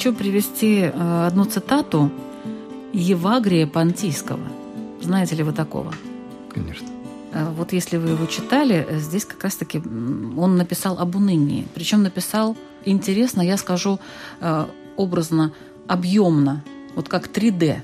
Хочу 0.00 0.14
привести 0.14 0.78
э, 0.80 1.26
одну 1.26 1.44
цитату 1.44 2.10
Евагрия 2.94 3.66
Понтийского. 3.66 4.40
Знаете 5.02 5.34
ли 5.34 5.42
вы 5.42 5.52
такого? 5.52 5.92
Конечно. 6.48 6.88
Э, 7.34 7.50
вот 7.50 7.74
если 7.74 7.98
вы 7.98 8.12
его 8.12 8.24
читали, 8.24 8.86
э, 8.88 8.98
здесь 8.98 9.26
как 9.26 9.44
раз-таки 9.44 9.76
он 9.78 10.56
написал 10.56 10.98
об 10.98 11.16
унынии. 11.16 11.68
Причем 11.74 12.02
написал, 12.02 12.56
интересно, 12.86 13.42
я 13.42 13.58
скажу 13.58 13.98
образно, 14.96 15.52
объемно, 15.86 16.64
вот 16.94 17.10
как 17.10 17.28
3D. 17.28 17.82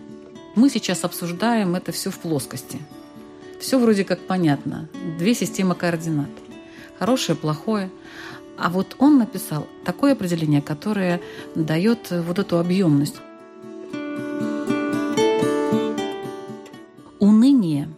Мы 0.55 0.71
сейчас 0.71 1.05
обсуждаем 1.05 1.75
это 1.75 1.93
все 1.93 2.11
в 2.11 2.19
плоскости. 2.19 2.79
Все 3.61 3.79
вроде 3.79 4.05
как 4.05 4.21
понятно. 4.21 4.89
Две 5.19 5.35
системы 5.35 5.75
координат. 5.75 6.31
Хорошее, 6.99 7.37
плохое. 7.37 7.91
А 8.59 8.71
вот 8.71 8.97
он 8.99 9.19
написал 9.19 9.67
такое 9.85 10.13
определение, 10.13 10.63
которое 10.63 11.21
дает 11.55 12.11
вот 12.11 12.39
эту 12.39 12.59
объемность. 12.59 13.17
Уныние 17.19 17.89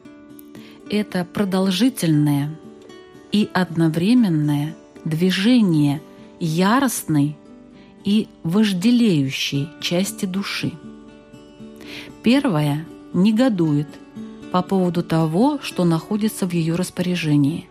–это 0.90 1.24
продолжительное 1.24 2.50
и 3.30 3.48
одновременное 3.52 4.74
движение 5.04 6.00
яростной 6.40 7.36
и 8.04 8.28
вожделеющей 8.42 9.68
части 9.80 10.24
души. 10.24 10.72
Первая 12.22 12.86
негодует 13.12 13.88
по 14.50 14.62
поводу 14.62 15.02
того, 15.02 15.58
что 15.62 15.84
находится 15.84 16.46
в 16.46 16.52
ее 16.52 16.74
распоряжении. 16.74 17.68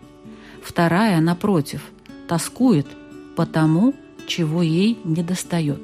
Вторая, 0.61 1.19
напротив– 1.21 1.81
тоскует 2.27 2.87
по 3.35 3.45
тому, 3.45 3.95
чего 4.27 4.61
ей 4.61 4.99
не 5.03 5.23
достает. 5.23 5.79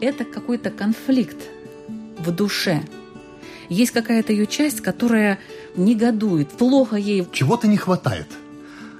Это 0.00 0.24
какой-то 0.24 0.70
конфликт 0.70 1.36
в 2.18 2.30
душе. 2.32 2.82
Есть 3.68 3.92
какая-то 3.92 4.32
ее 4.32 4.46
часть, 4.46 4.80
которая 4.80 5.38
негодует, 5.76 6.48
плохо 6.48 6.96
ей. 6.96 7.26
Чего-то 7.32 7.68
не 7.68 7.76
хватает. 7.76 8.26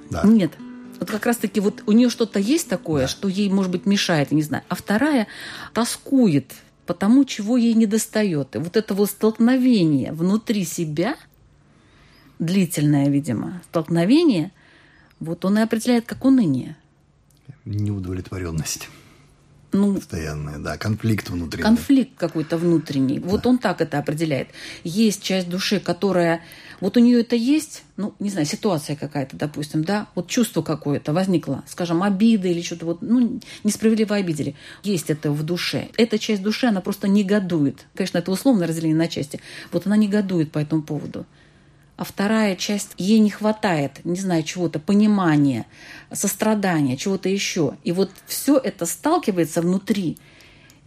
Да. 0.09 0.23
Нет. 0.23 0.53
Вот 0.99 1.09
как 1.09 1.25
раз-таки 1.25 1.59
вот 1.59 1.83
у 1.87 1.91
нее 1.91 2.09
что-то 2.09 2.39
есть 2.39 2.69
такое, 2.69 3.03
да. 3.03 3.07
что 3.07 3.27
ей, 3.27 3.49
может 3.49 3.71
быть, 3.71 3.85
мешает, 3.85 4.31
не 4.31 4.43
знаю. 4.43 4.63
А 4.69 4.75
вторая 4.75 5.27
тоскует 5.73 6.53
по 6.85 6.93
тому, 6.93 7.25
чего 7.25 7.57
ей 7.57 7.73
не 7.73 7.87
достает. 7.87 8.55
И 8.55 8.59
вот 8.59 8.77
это 8.77 8.93
вот 8.93 9.09
столкновение 9.09 10.13
внутри 10.13 10.63
себя– 10.63 11.15
длительное, 12.41 13.07
видимо, 13.07 13.61
столкновение, 13.69 14.51
вот 15.21 15.45
он 15.45 15.59
и 15.59 15.61
определяет 15.61 16.05
как 16.05 16.25
уныние. 16.25 16.75
Неудовлетворенность. 17.63 18.89
Ну, 19.73 19.95
Постоянная, 19.95 20.57
да, 20.57 20.77
конфликт 20.77 21.29
внутренний. 21.29 21.63
Конфликт 21.63 22.17
какой-то 22.17 22.57
внутренний. 22.57 23.19
Да. 23.19 23.29
Вот 23.29 23.45
он 23.45 23.57
так 23.57 23.79
это 23.79 23.99
определяет. 23.99 24.49
Есть 24.83 25.23
часть 25.23 25.47
души, 25.47 25.79
которая... 25.79 26.41
Вот 26.81 26.97
у 26.97 26.99
нее 26.99 27.21
это 27.21 27.35
есть, 27.35 27.83
ну, 27.95 28.15
не 28.19 28.31
знаю, 28.31 28.47
ситуация 28.47 28.95
какая-то, 28.95 29.37
допустим, 29.37 29.83
да, 29.83 30.07
вот 30.15 30.27
чувство 30.27 30.63
какое-то 30.63 31.13
возникло, 31.13 31.63
скажем, 31.67 32.01
обида 32.01 32.47
или 32.47 32.61
что-то 32.61 32.87
вот, 32.87 33.01
ну, 33.01 33.39
несправедливо 33.63 34.15
обидели. 34.15 34.55
Есть 34.83 35.11
это 35.11 35.31
в 35.31 35.43
душе. 35.43 35.89
Эта 35.95 36.17
часть 36.17 36.41
души, 36.41 36.65
она 36.65 36.81
просто 36.81 37.07
негодует. 37.07 37.85
Конечно, 37.95 38.17
это 38.17 38.31
условное 38.31 38.67
разделение 38.67 38.97
на 38.97 39.07
части. 39.07 39.39
Вот 39.71 39.85
она 39.85 39.95
негодует 39.95 40.51
по 40.51 40.57
этому 40.57 40.81
поводу 40.81 41.25
а 42.01 42.03
вторая 42.03 42.55
часть 42.55 42.95
ей 42.97 43.19
не 43.19 43.29
хватает, 43.29 44.03
не 44.05 44.19
знаю, 44.19 44.41
чего-то, 44.41 44.79
понимания, 44.79 45.67
сострадания, 46.11 46.97
чего-то 46.97 47.29
еще. 47.29 47.77
И 47.83 47.91
вот 47.91 48.09
все 48.25 48.57
это 48.57 48.87
сталкивается 48.87 49.61
внутри. 49.61 50.17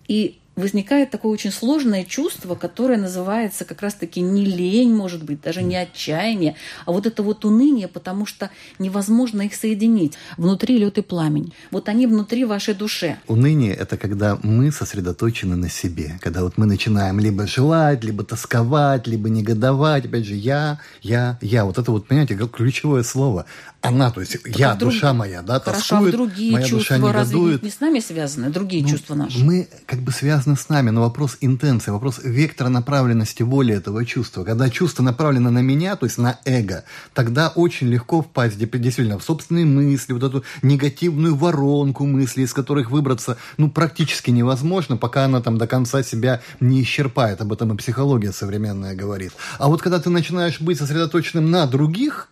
И 0.09 0.41
возникает 0.57 1.11
такое 1.11 1.33
очень 1.33 1.53
сложное 1.53 2.05
чувство, 2.05 2.55
которое 2.55 2.99
называется 2.99 3.65
как 3.65 3.83
раз-таки 3.83 4.21
не 4.21 4.45
лень, 4.45 4.95
может 4.95 5.23
быть, 5.25 5.41
даже 5.41 5.63
не 5.63 5.77
отчаяние, 5.77 6.57
а 6.87 6.93
вот 6.93 7.07
это 7.07 7.23
вот 7.23 7.45
уныние, 7.45 7.89
потому 7.89 8.27
что 8.27 8.51
невозможно 8.79 9.43
их 9.43 9.55
соединить. 9.55 10.15
Внутри 10.37 10.79
лед 10.79 10.99
и 10.99 11.03
пламень. 11.03 11.53
Вот 11.71 11.89
они 11.89 12.07
внутри 12.07 12.45
вашей 12.45 12.75
душе. 12.75 13.19
Уныние– 13.27 13.75
это 13.75 13.97
когда 13.97 14.39
мы 14.43 14.71
сосредоточены 14.71 15.57
на 15.57 15.69
себе. 15.69 16.19
Когда 16.21 16.43
вот 16.43 16.57
мы 16.57 16.67
начинаем 16.67 17.21
либо 17.21 17.47
желать, 17.47 18.05
либо 18.05 18.25
тосковать, 18.25 19.07
либо 19.07 19.29
негодовать. 19.29 20.07
Опять 20.07 20.25
же, 20.25 20.35
я, 20.35 20.81
я, 21.03 21.39
я. 21.41 21.65
Вот 21.65 21.79
это 21.79 21.91
вот, 21.91 22.07
понимаете, 22.07 22.37
ключевое 22.37 23.03
слово 23.03 23.47
она, 23.85 24.11
то 24.11 24.21
есть 24.21 24.43
так 24.43 24.57
я, 24.57 24.75
друг... 24.75 24.93
душа 24.93 25.13
моя, 25.13 25.43
да, 25.43 25.61
Хорошо, 25.61 25.97
а 25.97 25.99
тоскует, 25.99 26.15
а 26.15 26.17
другие 26.17 26.53
моя 26.53 26.67
чувства 26.67 26.97
душа 26.97 26.97
негодует. 26.97 27.55
Разве 27.55 27.69
не 27.69 27.71
с 27.71 27.81
нами 27.81 28.01
связаны, 28.01 28.51
другие 28.51 28.83
ну, 28.83 28.89
чувства 28.89 29.15
наши? 29.15 29.39
Мы 29.39 29.69
как 29.87 30.01
бы 30.01 30.13
связаны 30.13 30.57
с 30.57 30.69
нами, 30.69 30.91
но 30.91 31.03
вопрос 31.03 31.37
интенции, 31.41 31.91
вопрос 31.91 32.21
вектора 32.23 32.69
направленности 32.69 33.43
воли 33.43 33.75
этого 33.75 34.05
чувства. 34.05 34.45
Когда 34.45 34.71
чувство 34.71 35.03
направлено 35.03 35.51
на 35.51 35.61
меня, 35.61 35.97
то 35.97 36.07
есть 36.07 36.19
на 36.19 36.39
эго, 36.45 36.85
тогда 37.13 37.49
очень 37.49 37.89
легко 37.89 38.23
впасть 38.23 38.59
действительно 38.59 39.19
в 39.19 39.25
собственные 39.25 39.67
мысли, 39.67 40.13
вот 40.13 40.23
эту 40.23 40.45
негативную 40.63 41.35
воронку 41.35 42.07
мыслей, 42.07 42.45
из 42.45 42.53
которых 42.53 42.91
выбраться, 42.91 43.37
ну, 43.57 43.71
практически 43.71 44.31
невозможно, 44.31 44.97
пока 44.97 45.25
она 45.25 45.41
там 45.41 45.59
до 45.59 45.67
конца 45.67 46.03
себя 46.03 46.41
не 46.61 46.83
исчерпает. 46.83 47.41
Об 47.41 47.53
этом 47.53 47.75
и 47.75 47.77
психология 47.77 48.33
современная 48.33 48.95
говорит. 48.95 49.33
А 49.59 49.69
вот 49.69 49.83
когда 49.83 50.01
ты 50.01 50.11
начинаешь 50.11 50.61
быть 50.61 50.79
сосредоточенным 50.79 51.51
на 51.51 51.67
других, 51.67 52.29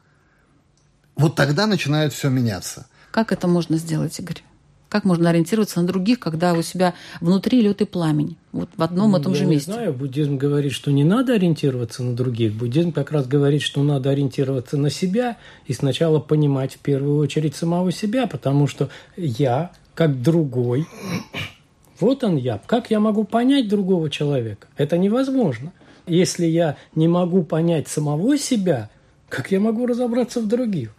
вот 1.16 1.34
тогда 1.34 1.66
начинает 1.66 2.12
все 2.12 2.28
меняться. 2.28 2.86
Как 3.10 3.32
это 3.32 3.46
можно 3.46 3.76
сделать, 3.76 4.18
Игорь? 4.18 4.42
Как 4.92 5.04
можно 5.04 5.30
ориентироваться 5.30 5.80
на 5.80 5.86
других, 5.86 6.20
когда 6.20 6.52
у 6.52 6.60
себя 6.60 6.92
внутри 7.22 7.62
лед 7.62 7.80
и 7.80 7.86
пламень? 7.86 8.36
Вот 8.52 8.68
в 8.76 8.82
одном 8.82 9.16
и 9.16 9.22
том 9.22 9.32
Я 9.32 9.38
же 9.38 9.46
месте. 9.46 9.70
Я 9.70 9.76
не 9.76 9.82
знаю, 9.84 9.98
буддизм 9.98 10.36
говорит, 10.36 10.72
что 10.72 10.90
не 10.90 11.02
надо 11.02 11.32
ориентироваться 11.32 12.02
на 12.02 12.14
других. 12.14 12.52
Буддизм 12.52 12.92
как 12.92 13.10
раз 13.10 13.26
говорит, 13.26 13.62
что 13.62 13.82
надо 13.82 14.10
ориентироваться 14.10 14.76
на 14.76 14.90
себя 14.90 15.38
и 15.66 15.72
сначала 15.72 16.18
понимать 16.20 16.74
в 16.74 16.78
первую 16.80 17.16
очередь 17.16 17.56
самого 17.56 17.90
себя, 17.90 18.26
потому 18.26 18.66
что 18.66 18.90
я, 19.16 19.72
как 19.94 20.20
другой, 20.20 20.86
вот 22.00 22.22
он 22.22 22.36
я. 22.36 22.60
Как 22.66 22.90
я 22.90 23.00
могу 23.00 23.24
понять 23.24 23.68
другого 23.68 24.10
человека? 24.10 24.66
Это 24.76 24.98
невозможно. 24.98 25.72
Если 26.06 26.44
я 26.44 26.76
не 26.94 27.08
могу 27.08 27.44
понять 27.44 27.88
самого 27.88 28.36
себя, 28.36 28.90
как 29.30 29.50
я 29.52 29.58
могу 29.58 29.86
разобраться 29.86 30.42
в 30.42 30.48
других? 30.48 30.90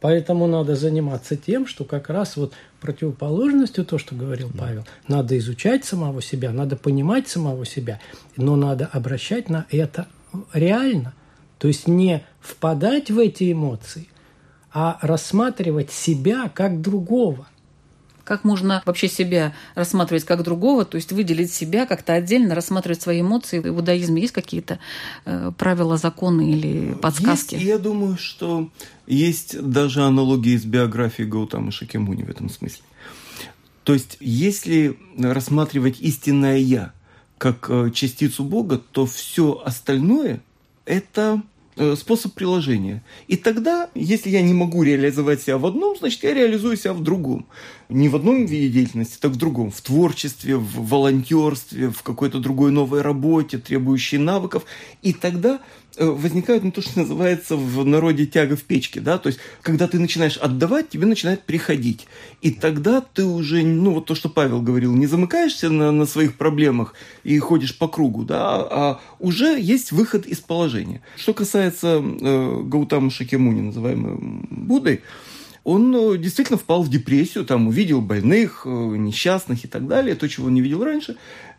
Поэтому 0.00 0.46
надо 0.46 0.76
заниматься 0.76 1.36
тем, 1.36 1.66
что 1.66 1.84
как 1.84 2.08
раз 2.08 2.36
вот 2.36 2.54
противоположностью 2.80 3.84
то, 3.84 3.98
что 3.98 4.14
говорил 4.14 4.50
Павел, 4.56 4.86
надо 5.08 5.36
изучать 5.38 5.84
самого 5.84 6.22
себя, 6.22 6.52
надо 6.52 6.76
понимать 6.76 7.28
самого 7.28 7.66
себя, 7.66 8.00
но 8.36 8.56
надо 8.56 8.86
обращать 8.86 9.50
на 9.50 9.66
это 9.70 10.06
реально. 10.54 11.12
То 11.58 11.68
есть 11.68 11.86
не 11.86 12.24
впадать 12.40 13.10
в 13.10 13.18
эти 13.18 13.52
эмоции, 13.52 14.08
а 14.72 14.98
рассматривать 15.02 15.90
себя 15.90 16.50
как 16.54 16.80
другого. 16.80 17.46
Как 18.30 18.44
можно 18.44 18.80
вообще 18.86 19.08
себя 19.08 19.54
рассматривать 19.74 20.22
как 20.22 20.44
другого, 20.44 20.84
то 20.84 20.94
есть 20.94 21.10
выделить 21.10 21.52
себя 21.52 21.84
как-то 21.84 22.12
отдельно, 22.12 22.54
рассматривать 22.54 23.02
свои 23.02 23.22
эмоции? 23.22 23.58
В 23.58 23.66
иудаизме 23.66 24.22
есть 24.22 24.32
какие-то 24.32 24.78
э, 25.24 25.50
правила, 25.58 25.96
законы 25.96 26.52
или 26.52 26.92
подсказки? 26.92 27.54
Есть, 27.54 27.66
я 27.66 27.76
думаю, 27.78 28.16
что 28.16 28.70
есть 29.08 29.60
даже 29.60 30.04
аналогии 30.04 30.56
с 30.56 30.64
биографией 30.64 31.28
Гаутамы 31.28 31.72
Шакемуни 31.72 32.22
в 32.22 32.30
этом 32.30 32.48
смысле. 32.50 32.84
То 33.82 33.94
есть, 33.94 34.16
если 34.20 34.96
рассматривать 35.18 36.00
истинное 36.00 36.58
«я» 36.58 36.92
как 37.36 37.66
э, 37.68 37.90
частицу 37.92 38.44
Бога, 38.44 38.80
то 38.92 39.06
все 39.06 39.60
остальное– 39.64 40.40
это 40.84 41.42
способ 41.96 42.34
приложения. 42.34 43.02
И 43.28 43.36
тогда, 43.36 43.88
если 43.94 44.28
я 44.30 44.42
не 44.42 44.52
могу 44.52 44.82
реализовать 44.82 45.42
себя 45.42 45.56
в 45.56 45.66
одном, 45.66 45.96
значит, 45.96 46.22
я 46.22 46.34
реализую 46.34 46.76
себя 46.76 46.92
в 46.92 47.02
другом. 47.02 47.46
Не 47.88 48.08
в 48.08 48.16
одном 48.16 48.44
виде 48.44 48.68
деятельности, 48.68 49.18
так 49.20 49.32
в 49.32 49.36
другом. 49.36 49.70
В 49.70 49.80
творчестве, 49.80 50.56
в 50.56 50.88
волонтерстве, 50.88 51.90
в 51.90 52.02
какой-то 52.02 52.38
другой 52.38 52.70
новой 52.70 53.02
работе, 53.02 53.58
требующей 53.58 54.18
навыков. 54.18 54.64
И 55.02 55.12
тогда 55.12 55.60
Э, 55.89 55.89
возникает 55.98 56.64
ну, 56.64 56.72
то, 56.72 56.82
что 56.82 57.00
называется 57.00 57.56
в 57.56 57.84
народе 57.84 58.26
тяга 58.26 58.56
в 58.56 58.62
печке, 58.62 59.00
да, 59.00 59.18
то 59.18 59.28
есть 59.28 59.40
когда 59.62 59.88
ты 59.88 59.98
начинаешь 59.98 60.36
отдавать, 60.36 60.88
тебе 60.88 61.06
начинает 61.06 61.42
приходить. 61.42 62.06
И 62.42 62.50
тогда 62.50 63.00
ты 63.00 63.24
уже, 63.24 63.62
ну 63.62 63.94
вот 63.94 64.06
то, 64.06 64.14
что 64.14 64.28
Павел 64.28 64.62
говорил, 64.62 64.94
не 64.94 65.06
замыкаешься 65.06 65.70
на, 65.70 65.92
на 65.92 66.06
своих 66.06 66.36
проблемах 66.36 66.94
и 67.24 67.38
ходишь 67.38 67.76
по 67.76 67.88
кругу, 67.88 68.24
да, 68.24 68.56
а 68.70 69.00
уже 69.18 69.60
есть 69.60 69.92
выход 69.92 70.26
из 70.26 70.38
положения. 70.38 71.02
Что 71.16 71.34
касается 71.34 72.02
э, 72.02 72.62
Гаутама 72.64 73.10
Шакемуни, 73.10 73.60
называемого 73.60 74.18
Буддой, 74.20 75.02
он 75.64 75.94
э, 75.94 76.18
действительно 76.18 76.58
впал 76.58 76.82
в 76.82 76.88
депрессию, 76.88 77.44
там 77.44 77.68
увидел 77.68 78.00
больных, 78.00 78.62
э, 78.64 78.68
несчастных 78.68 79.64
и 79.64 79.68
так 79.68 79.86
далее, 79.86 80.14
то, 80.14 80.28
чего 80.28 80.46
он 80.46 80.54
не 80.54 80.62
видел 80.62 80.82
раньше, 80.82 81.16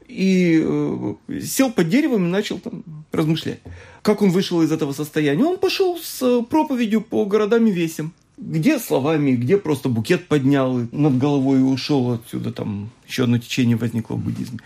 и 0.08 0.62
э, 0.64 1.40
сел 1.42 1.72
под 1.72 1.90
деревом 1.90 2.26
и 2.26 2.30
начал 2.30 2.60
там 2.60 2.84
размышлять. 3.12 3.60
Как 4.02 4.22
он 4.22 4.32
вышел 4.32 4.62
из 4.62 4.72
этого 4.72 4.94
состояния? 4.94 5.44
Он 5.44 5.58
пошел 5.58 5.98
с 6.02 6.42
проповедью 6.44 7.02
по 7.02 7.26
городам 7.26 7.68
и 7.68 7.72
весям. 7.72 8.14
Где 8.38 8.80
словами, 8.80 9.32
где 9.32 9.58
просто 9.58 9.88
букет 9.90 10.28
поднял 10.28 10.80
и 10.80 10.88
над 10.92 11.18
головой 11.18 11.60
и 11.60 11.64
ушел 11.64 12.14
отсюда, 12.14 12.52
там 12.52 12.90
еще 13.08 13.24
одно 13.24 13.38
течение 13.38 13.78
возникло 13.78 14.16
в 14.16 14.20
буддизме 14.20 14.60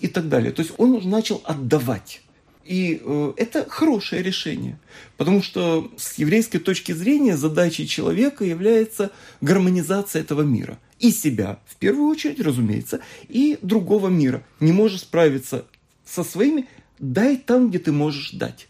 и 0.00 0.08
так 0.08 0.28
далее. 0.28 0.52
То 0.52 0.60
есть 0.60 0.74
он 0.76 1.00
начал 1.08 1.40
отдавать. 1.44 2.20
И 2.64 3.00
э, 3.02 3.32
это 3.38 3.68
хорошее 3.68 4.22
решение, 4.22 4.78
потому 5.16 5.42
что 5.42 5.90
с 5.96 6.18
еврейской 6.18 6.58
точки 6.58 6.92
зрения 6.92 7.36
задачей 7.36 7.88
человека 7.88 8.44
является 8.44 9.10
гармонизация 9.40 10.22
этого 10.22 10.42
мира. 10.42 10.78
И 11.02 11.10
себя, 11.10 11.58
в 11.66 11.76
первую 11.76 12.06
очередь, 12.06 12.40
разумеется, 12.40 13.00
и 13.28 13.58
другого 13.60 14.08
мира. 14.08 14.42
Не 14.60 14.72
можешь 14.72 15.00
справиться 15.00 15.66
со 16.06 16.24
своими, 16.24 16.68
дай 16.98 17.36
там, 17.36 17.68
где 17.68 17.78
ты 17.78 17.92
можешь 17.92 18.30
дать. 18.30 18.68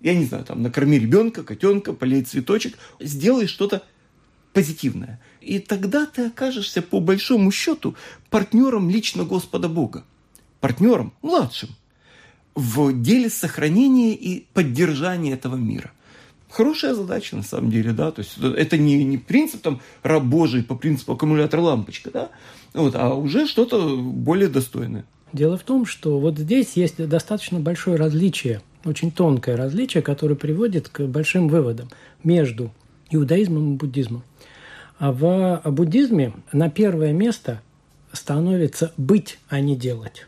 Я 0.00 0.14
не 0.14 0.24
знаю, 0.24 0.44
там, 0.44 0.60
накорми 0.60 0.98
ребенка, 0.98 1.44
котенка, 1.44 1.92
полей 1.92 2.22
цветочек, 2.22 2.76
сделай 2.98 3.46
что-то 3.46 3.84
позитивное. 4.52 5.20
И 5.40 5.60
тогда 5.60 6.04
ты 6.04 6.26
окажешься, 6.26 6.82
по 6.82 7.00
большому 7.00 7.50
счету, 7.50 7.94
партнером 8.28 8.90
лично 8.90 9.24
Господа 9.24 9.68
Бога. 9.68 10.04
Партнером, 10.60 11.14
младшим 11.22 11.70
в 12.54 12.92
деле 13.00 13.30
сохранения 13.30 14.14
и 14.14 14.46
поддержания 14.52 15.32
этого 15.32 15.56
мира. 15.56 15.92
Хорошая 16.52 16.92
задача, 16.92 17.34
на 17.34 17.42
самом 17.42 17.70
деле, 17.70 17.92
да, 17.92 18.10
то 18.12 18.20
есть 18.20 18.36
это 18.36 18.76
не, 18.76 19.02
не 19.04 19.16
принцип 19.16 19.62
там 19.62 19.80
раб 20.02 20.22
Божий 20.22 20.62
по 20.62 20.74
принципу 20.74 21.14
аккумулятор 21.14 21.60
лампочка, 21.60 22.10
да, 22.10 22.28
вот, 22.74 22.94
а 22.94 23.14
уже 23.14 23.46
что-то 23.46 23.96
более 23.96 24.50
достойное. 24.50 25.06
Дело 25.32 25.56
в 25.56 25.62
том, 25.62 25.86
что 25.86 26.20
вот 26.20 26.36
здесь 26.36 26.72
есть 26.74 27.02
достаточно 27.08 27.58
большое 27.58 27.96
различие, 27.96 28.60
очень 28.84 29.10
тонкое 29.10 29.56
различие, 29.56 30.02
которое 30.02 30.34
приводит 30.34 30.90
к 30.90 31.06
большим 31.06 31.48
выводам 31.48 31.88
между 32.22 32.70
иудаизмом 33.10 33.72
и 33.72 33.76
буддизмом. 33.78 34.22
А 34.98 35.10
в 35.10 35.62
буддизме 35.64 36.34
на 36.52 36.68
первое 36.68 37.14
место 37.14 37.62
становится 38.12 38.92
быть, 38.98 39.38
а 39.48 39.58
не 39.60 39.74
делать. 39.74 40.26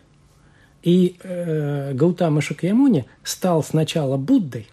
И 0.83 1.17
э, 1.23 1.93
Гаутама 1.93 2.41
Шакьямуни 2.41 3.05
стал 3.23 3.63
сначала 3.63 4.17
Буддой, 4.17 4.69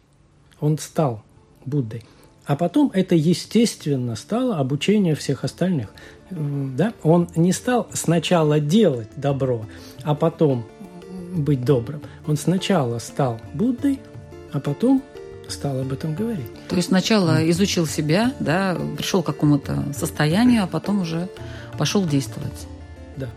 он 0.62 0.78
стал 0.78 1.24
Буддой, 1.66 2.04
а 2.46 2.56
потом 2.56 2.92
это 2.94 3.16
естественно 3.16 4.16
стало 4.16 4.58
обучение 4.58 5.16
всех 5.16 5.44
остальных. 5.44 5.94
Да? 6.30 6.94
Он 7.04 7.30
не 7.36 7.52
стал 7.52 7.88
сначала 7.94 8.60
делать 8.60 9.10
добро, 9.16 9.66
а 10.04 10.16
потом 10.16 10.66
быть 11.34 11.64
добрым. 11.64 12.02
Он 12.28 12.38
сначала 12.38 13.00
стал 13.00 13.40
Буддой, 13.54 14.00
а 14.52 14.60
потом 14.60 15.04
стал 15.48 15.80
об 15.80 15.92
этом 15.94 16.16
говорить. 16.16 16.52
То 16.70 16.76
есть 16.76 16.88
сначала 16.88 17.50
изучил 17.50 17.86
себя, 17.86 18.34
да, 18.40 18.78
пришел 18.98 19.22
к 19.22 19.26
какому-то 19.26 19.94
состоянию, 19.94 20.64
а 20.64 20.68
потом 20.68 21.02
уже 21.02 21.30
пошел 21.78 22.06
действовать. 22.06 22.68
Да. 23.18 23.30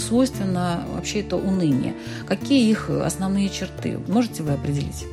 Свойственно 0.00 0.84
вообще 0.94 1.20
это 1.20 1.36
уныние. 1.36 1.94
Какие 2.26 2.70
их 2.70 2.90
основные 2.90 3.48
черты? 3.48 3.98
Можете 4.08 4.42
вы 4.42 4.52
определить? 4.52 5.06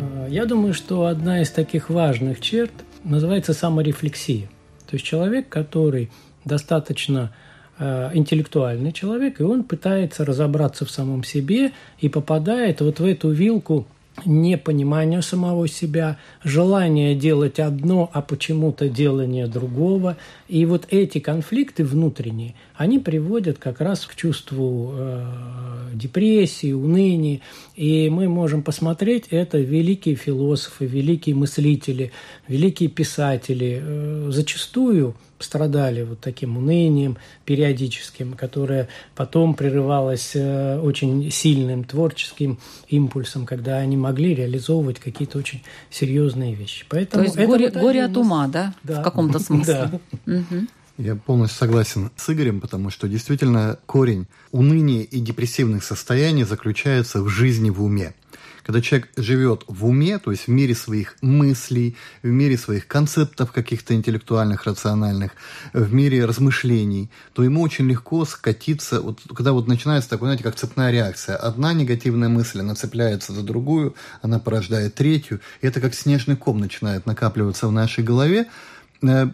Э, 0.00 0.26
я 0.28 0.46
думаю, 0.46 0.74
что 0.74 1.06
одна 1.06 1.42
из 1.42 1.50
таких 1.50 1.90
важных 1.90 2.40
черт 2.40 2.72
называется 3.04 3.52
саморефлексия. 3.52 4.48
То 4.88 4.96
есть 4.96 5.04
человек, 5.04 5.48
который 5.48 6.10
достаточно 6.44 7.34
э, 7.78 8.10
интеллектуальный 8.14 8.92
человек, 8.92 9.40
и 9.40 9.42
он 9.42 9.64
пытается 9.64 10.24
разобраться 10.24 10.84
в 10.84 10.90
самом 10.90 11.24
себе 11.24 11.72
и 11.98 12.08
попадает 12.08 12.80
вот 12.80 13.00
в 13.00 13.04
эту 13.04 13.30
вилку 13.30 13.86
непонимание 14.24 15.22
самого 15.22 15.68
себя, 15.68 16.18
желание 16.44 17.14
делать 17.14 17.58
одно, 17.58 18.10
а 18.12 18.22
почему-то 18.22 18.88
делание 18.88 19.46
другого. 19.46 20.16
И 20.48 20.64
вот 20.66 20.86
эти 20.90 21.18
конфликты 21.18 21.84
внутренние, 21.84 22.54
они 22.74 22.98
приводят 22.98 23.58
как 23.58 23.80
раз 23.80 24.06
к 24.06 24.14
чувству 24.14 24.92
э, 24.94 25.24
депрессии, 25.94 26.72
уныния. 26.72 27.40
И 27.74 28.10
мы 28.10 28.28
можем 28.28 28.62
посмотреть, 28.62 29.28
это 29.30 29.58
великие 29.58 30.14
философы, 30.14 30.86
великие 30.86 31.34
мыслители, 31.34 32.12
великие 32.48 32.88
писатели. 32.88 33.80
Э, 33.82 34.28
зачастую 34.30 35.14
страдали 35.42 36.02
вот 36.02 36.20
таким 36.20 36.56
унынием 36.56 37.16
периодическим, 37.44 38.34
которое 38.34 38.88
потом 39.14 39.54
прерывалось 39.54 40.32
э, 40.34 40.78
очень 40.78 41.30
сильным 41.30 41.84
творческим 41.84 42.58
импульсом, 42.88 43.46
когда 43.46 43.76
они 43.76 43.96
могли 43.96 44.34
реализовывать 44.34 44.98
какие-то 44.98 45.38
очень 45.38 45.62
серьезные 45.90 46.54
вещи. 46.54 46.84
Поэтому 46.88 47.24
То 47.24 47.30
есть 47.30 47.48
горе, 47.48 47.70
горе 47.70 48.04
от 48.04 48.16
ума, 48.16 48.48
да, 48.48 48.74
да, 48.82 49.00
в 49.00 49.04
каком-то 49.04 49.38
смысле? 49.40 50.00
Да. 50.26 50.34
Я 50.98 51.16
полностью 51.16 51.58
согласен 51.58 52.10
с 52.16 52.30
Игорем, 52.30 52.60
потому 52.60 52.90
что 52.90 53.08
действительно 53.08 53.78
корень 53.86 54.26
уныния 54.50 55.02
и 55.02 55.20
депрессивных 55.20 55.84
состояний 55.84 56.44
заключается 56.44 57.22
в 57.22 57.28
жизни 57.28 57.70
в 57.70 57.82
уме. 57.82 58.14
Когда 58.64 58.80
человек 58.80 59.08
живет 59.16 59.64
в 59.66 59.86
уме, 59.86 60.18
то 60.18 60.30
есть 60.30 60.46
в 60.46 60.50
мире 60.50 60.74
своих 60.74 61.16
мыслей, 61.20 61.96
в 62.22 62.28
мире 62.28 62.56
своих 62.56 62.86
концептов 62.86 63.52
каких-то 63.52 63.94
интеллектуальных, 63.94 64.64
рациональных, 64.64 65.32
в 65.72 65.92
мире 65.92 66.24
размышлений, 66.24 67.10
то 67.32 67.42
ему 67.42 67.60
очень 67.62 67.88
легко 67.88 68.24
скатиться, 68.24 69.00
вот, 69.00 69.20
когда 69.34 69.52
вот 69.52 69.66
начинается 69.68 70.10
такое, 70.10 70.28
знаете, 70.28 70.44
как 70.44 70.56
цепная 70.56 70.90
реакция. 70.90 71.36
Одна 71.36 71.72
негативная 71.72 72.28
мысль, 72.28 72.60
она 72.60 72.74
цепляется 72.74 73.32
за 73.32 73.42
другую, 73.42 73.94
она 74.20 74.38
порождает 74.38 74.94
третью, 74.94 75.40
и 75.60 75.66
это 75.66 75.80
как 75.80 75.94
снежный 75.94 76.36
ком 76.36 76.58
начинает 76.60 77.06
накапливаться 77.06 77.68
в 77.68 77.72
нашей 77.72 78.04
голове, 78.04 78.46
э, 79.02 79.30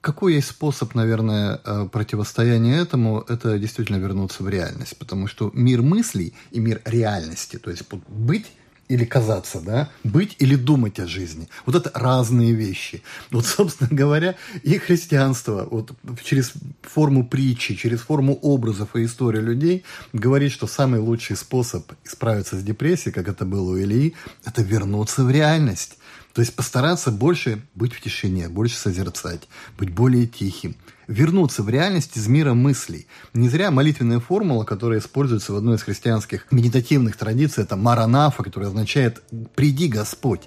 какой 0.00 0.34
есть 0.34 0.48
способ, 0.48 0.94
наверное, 0.94 1.60
э, 1.64 1.88
противостояния 1.90 2.78
этому? 2.78 3.24
Это 3.28 3.58
действительно 3.58 3.96
вернуться 3.96 4.42
в 4.42 4.48
реальность, 4.48 4.96
потому 4.98 5.26
что 5.26 5.50
мир 5.54 5.82
мыслей 5.82 6.34
и 6.50 6.60
мир 6.60 6.80
реальности, 6.84 7.58
то 7.58 7.70
есть 7.70 7.84
быть 8.08 8.46
или 8.90 9.04
казаться, 9.04 9.60
да, 9.60 9.88
быть 10.02 10.34
или 10.40 10.56
думать 10.56 10.98
о 10.98 11.06
жизни. 11.06 11.48
Вот 11.64 11.76
это 11.76 11.92
разные 11.94 12.52
вещи. 12.52 13.02
Вот, 13.30 13.46
собственно 13.56 13.88
говоря, 13.90 14.34
и 14.64 14.78
христианство 14.78 15.68
вот 15.70 15.92
через 16.24 16.52
форму 16.82 17.24
притчи, 17.24 17.76
через 17.76 18.00
форму 18.00 18.34
образов 18.42 18.96
и 18.96 19.04
истории 19.04 19.40
людей 19.40 19.84
говорит, 20.12 20.50
что 20.50 20.66
самый 20.66 20.98
лучший 20.98 21.36
способ 21.36 21.92
справиться 22.02 22.58
с 22.58 22.64
депрессией, 22.64 23.14
как 23.14 23.28
это 23.28 23.44
было 23.44 23.70
у 23.70 23.78
Ильи, 23.78 24.14
это 24.44 24.62
вернуться 24.62 25.22
в 25.22 25.30
реальность. 25.30 25.96
То 26.32 26.40
есть 26.40 26.54
постараться 26.56 27.12
больше 27.12 27.62
быть 27.76 27.92
в 27.92 28.00
тишине, 28.00 28.48
больше 28.48 28.76
созерцать, 28.76 29.48
быть 29.78 29.90
более 29.90 30.26
тихим, 30.26 30.74
вернуться 31.10 31.62
в 31.64 31.68
реальность 31.68 32.16
из 32.16 32.28
мира 32.28 32.54
мыслей. 32.54 33.06
Не 33.34 33.48
зря 33.48 33.70
молитвенная 33.70 34.20
формула, 34.20 34.64
которая 34.64 35.00
используется 35.00 35.52
в 35.52 35.56
одной 35.56 35.74
из 35.74 35.82
христианских 35.82 36.46
медитативных 36.52 37.16
традиций, 37.16 37.64
это 37.64 37.76
маранафа, 37.76 38.44
которая 38.44 38.70
означает 38.70 39.22
«приди 39.56 39.88
Господь». 39.88 40.42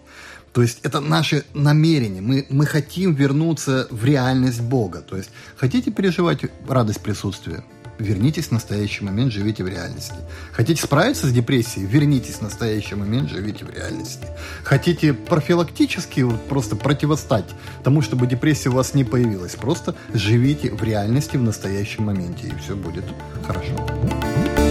То 0.54 0.62
есть 0.62 0.80
это 0.84 1.02
наше 1.02 1.44
намерение. 1.54 2.22
Мы, 2.22 2.46
мы 2.50 2.66
хотим 2.66 3.14
вернуться 3.14 3.88
в 3.90 4.06
реальность 4.06 4.62
Бога. 4.62 5.02
То 5.02 5.18
есть 5.18 5.32
хотите 5.58 5.92
переживать 5.92 6.42
радость 6.68 7.02
присутствия? 7.02 7.64
Вернитесь 8.00 8.48
в 8.48 8.52
настоящий 8.52 9.04
момент, 9.04 9.32
живите 9.32 9.64
в 9.64 9.68
реальности. 9.68 10.16
Хотите 10.52 10.82
справиться 10.82 11.28
с 11.28 11.32
депрессией, 11.32 11.86
вернитесь 11.86 12.36
в 12.36 12.42
настоящий 12.42 12.96
момент, 12.96 13.30
живите 13.30 13.66
в 13.66 13.70
реальности. 13.70 14.28
Хотите 14.64 15.14
профилактически 15.14 16.22
вот 16.22 16.48
просто 16.48 16.76
противостать 16.76 17.46
тому, 17.84 18.02
чтобы 18.02 18.28
депрессия 18.28 18.70
у 18.70 18.74
вас 18.74 18.94
не 18.94 19.04
появилась, 19.04 19.56
просто 19.56 19.96
живите 20.14 20.72
в 20.72 20.84
реальности 20.84 21.38
в 21.38 21.44
настоящем 21.44 22.06
моменте, 22.06 22.48
и 22.48 22.56
все 22.60 22.76
будет 22.76 23.06
хорошо. 23.46 24.63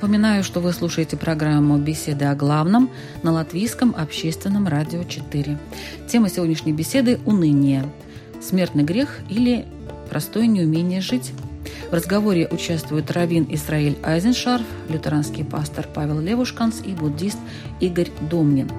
Напоминаю, 0.00 0.42
что 0.42 0.60
вы 0.60 0.72
слушаете 0.72 1.18
программу 1.18 1.76
«Беседы 1.76 2.24
о 2.24 2.34
главном» 2.34 2.88
на 3.22 3.32
Латвийском 3.32 3.94
общественном 3.94 4.66
радио 4.66 5.04
4. 5.04 5.58
Тема 6.08 6.30
сегодняшней 6.30 6.72
беседы– 6.72 7.20
уныние. 7.26 7.84
Смертный 8.40 8.82
грех 8.82 9.18
или 9.28 9.66
простое 10.08 10.46
неумение 10.46 11.02
жить. 11.02 11.32
В 11.90 11.92
разговоре 11.92 12.48
участвуют 12.50 13.10
раввин 13.10 13.46
Исраиль 13.50 13.98
Айзеншарф, 14.02 14.64
лютеранский 14.88 15.44
пастор 15.44 15.86
Павел 15.92 16.18
Левушканс 16.18 16.80
и 16.82 16.92
буддист 16.92 17.38
Игорь 17.80 18.08
Домнин. 18.22 18.70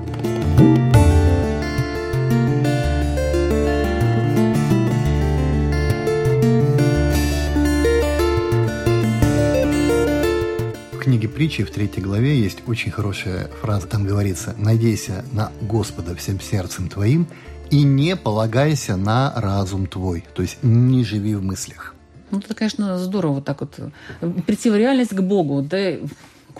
Притчи 11.42 11.64
в 11.64 11.72
третьей 11.72 12.04
главе 12.04 12.40
есть 12.40 12.60
очень 12.68 12.92
хорошая 12.92 13.50
фраза. 13.62 13.88
Там 13.88 14.06
говорится 14.06 14.54
«Надейся 14.60 15.26
на 15.32 15.52
Господа 15.60 16.16
всем 16.16 16.40
сердцем 16.40 16.88
твоим 16.88 17.26
и 17.72 17.82
не 17.82 18.16
полагайся 18.16 18.96
на 18.96 19.34
разум 19.36 19.88
твой». 19.88 20.24
То 20.36 20.44
есть 20.44 20.60
не 20.62 21.04
живи 21.04 21.34
в 21.34 21.42
мыслях. 21.42 21.96
Ну, 22.30 22.38
это, 22.38 22.54
конечно, 22.54 23.00
здорово 23.00 23.34
вот 23.34 23.46
так 23.46 23.62
вот 23.62 23.80
прийти 24.46 24.70
в 24.70 24.76
реальность 24.76 25.16
к 25.16 25.20
Богу. 25.20 25.64
Да, 25.64 25.94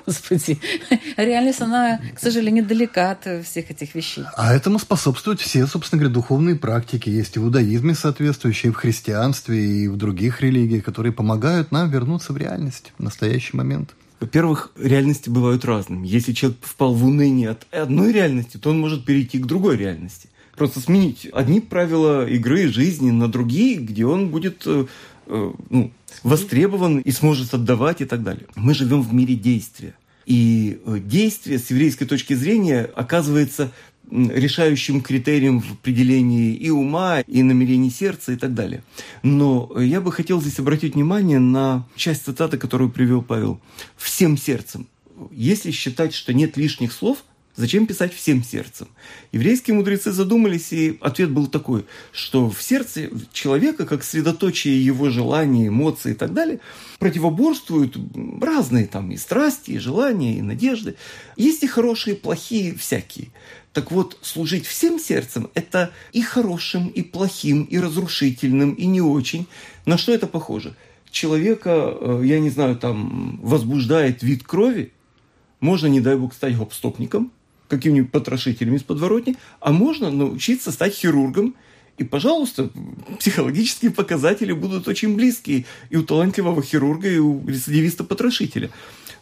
Господи, 0.04 0.60
реальность, 1.16 1.62
она, 1.62 2.00
к 2.16 2.20
сожалению, 2.20 2.66
далека 2.66 3.12
от 3.12 3.46
всех 3.46 3.70
этих 3.70 3.94
вещей. 3.94 4.24
А 4.36 4.52
этому 4.52 4.80
способствуют 4.80 5.42
все, 5.42 5.68
собственно 5.68 6.00
говоря, 6.00 6.16
духовные 6.16 6.56
практики. 6.56 7.08
Есть 7.08 7.36
и 7.36 7.40
в 7.40 7.44
иудаизме 7.44 7.94
соответствующие, 7.94 8.72
и 8.72 8.74
в 8.74 8.78
христианстве, 8.78 9.64
и 9.64 9.88
в 9.88 9.96
других 9.96 10.42
религиях, 10.42 10.84
которые 10.84 11.14
помогают 11.14 11.72
нам 11.72 11.88
вернуться 11.92 12.34
в 12.34 12.38
реальность, 12.38 12.94
в 12.98 13.04
настоящий 13.04 13.56
момент. 13.56 13.94
Во-первых, 14.22 14.72
реальности 14.78 15.30
бывают 15.32 15.66
разными. 15.66 16.08
Если 16.08 16.32
человек 16.34 16.60
впал 16.62 16.94
в 16.94 17.04
уныние 17.04 17.50
от 17.50 17.66
одной 17.72 18.14
реальности, 18.14 18.58
то 18.58 18.70
он 18.70 18.80
может 18.80 19.04
перейти 19.04 19.40
к 19.40 19.48
другой 19.48 19.78
реальности. 19.78 20.30
Просто 20.56 20.80
сменить 20.80 21.28
одни 21.34 21.60
правила 21.60 22.28
игры 22.28 22.68
жизни 22.68 23.10
на 23.10 23.28
другие, 23.28 23.78
где 23.78 24.06
он 24.06 24.30
будет 24.30 24.62
э, 24.68 24.86
э, 25.26 25.52
ну, 25.72 25.92
востребован 26.22 27.00
и 27.00 27.10
сможет 27.10 27.52
отдавать 27.56 28.02
и 28.02 28.06
так 28.06 28.22
далее. 28.22 28.46
Мы 28.56 28.76
живем 28.76 29.02
в 29.02 29.12
мире 29.12 29.34
действия. 29.34 29.96
И 30.28 30.80
э, 30.86 31.00
действие 31.00 31.58
с 31.58 31.72
еврейской 31.72 32.06
точки 32.06 32.36
зрения 32.36 32.92
оказывается 32.96 33.72
решающим 34.10 35.02
критерием 35.02 35.62
в 35.62 35.74
определении 35.74 36.54
и 36.54 36.70
ума, 36.70 37.22
и 37.22 37.44
намерений 37.44 37.90
сердца 37.90 38.34
и 38.34 38.36
так 38.36 38.54
далее. 38.54 38.84
Но 39.24 39.72
я 39.80 40.02
бы 40.02 40.12
хотел 40.12 40.42
здесь 40.42 40.60
обратить 40.60 40.96
внимание 40.96 41.40
на 41.40 41.88
часть 41.96 42.26
цитаты, 42.26 42.58
которую 42.58 42.90
привел 42.90 43.22
Павел. 43.22 43.60
«Всем 43.98 44.38
сердцем». 44.38 44.88
Если 45.32 45.72
считать, 45.72 46.14
что 46.14 46.34
нет 46.34 46.58
лишних 46.58 46.92
слов– 46.92 47.24
Зачем 47.56 47.86
писать 47.86 48.14
всем 48.14 48.44
сердцем? 48.44 48.88
Еврейские 49.34 49.76
мудрецы 49.76 50.12
задумались, 50.12 50.72
и 50.72 50.98
ответ 51.02 51.32
был 51.32 51.48
такой, 51.48 51.86
что 52.14 52.50
в 52.50 52.62
сердце 52.62 53.10
человека, 53.34 53.86
как 53.86 54.04
средоточие 54.04 54.84
его 54.84 55.10
желаний, 55.10 55.68
эмоций 55.68 56.14
и 56.14 56.16
так 56.16 56.34
далее, 56.34 56.62
противоборствуют 56.98 57.98
разные 58.42 58.88
там 58.88 59.12
и 59.12 59.18
страсти, 59.18 59.72
и 59.72 59.80
желания, 59.80 60.38
и 60.38 60.42
надежды. 60.42 60.96
Есть 61.36 61.64
и 61.64 61.68
хорошие, 61.68 62.16
и 62.16 62.20
плохие, 62.20 62.74
всякие. 62.74 63.30
Так 63.74 63.92
вот, 63.92 64.18
служить 64.22 64.66
всем 64.66 65.00
сердцем– 65.00 65.50
это 65.54 65.92
и 66.12 66.22
хорошим, 66.22 66.88
и 66.88 67.02
плохим, 67.02 67.64
и 67.64 67.80
разрушительным, 67.80 68.74
и 68.74 68.86
не 68.86 69.02
очень. 69.02 69.48
На 69.86 69.98
что 69.98 70.14
это 70.14 70.28
похоже? 70.28 70.76
Человека, 71.10 71.98
э, 72.00 72.22
я 72.26 72.40
не 72.40 72.50
знаю, 72.50 72.76
там, 72.76 73.40
возбуждает 73.42 74.24
вид 74.24 74.44
крови, 74.44 74.92
можно, 75.60 75.88
не 75.88 76.02
дай 76.02 76.16
бог, 76.18 76.34
стать 76.34 76.58
гопстопником– 76.58 77.32
каким-нибудь 77.72 78.12
потрошителем 78.12 78.76
из 78.76 78.84
подворотни, 78.84 79.38
а 79.60 79.72
можно 79.72 80.12
научиться 80.12 80.72
стать 80.72 80.94
хирургом. 80.94 81.56
И, 81.98 82.04
пожалуйста, 82.04 82.70
психологические 83.20 83.92
показатели 83.92 84.52
будут 84.52 84.88
очень 84.88 85.16
близкие 85.16 85.66
и 85.90 85.98
у 85.98 86.04
талантливого 86.04 86.62
хирурга, 86.62 87.10
и 87.10 87.18
у 87.18 87.48
рецидивиста-потрошителя. 87.48 88.70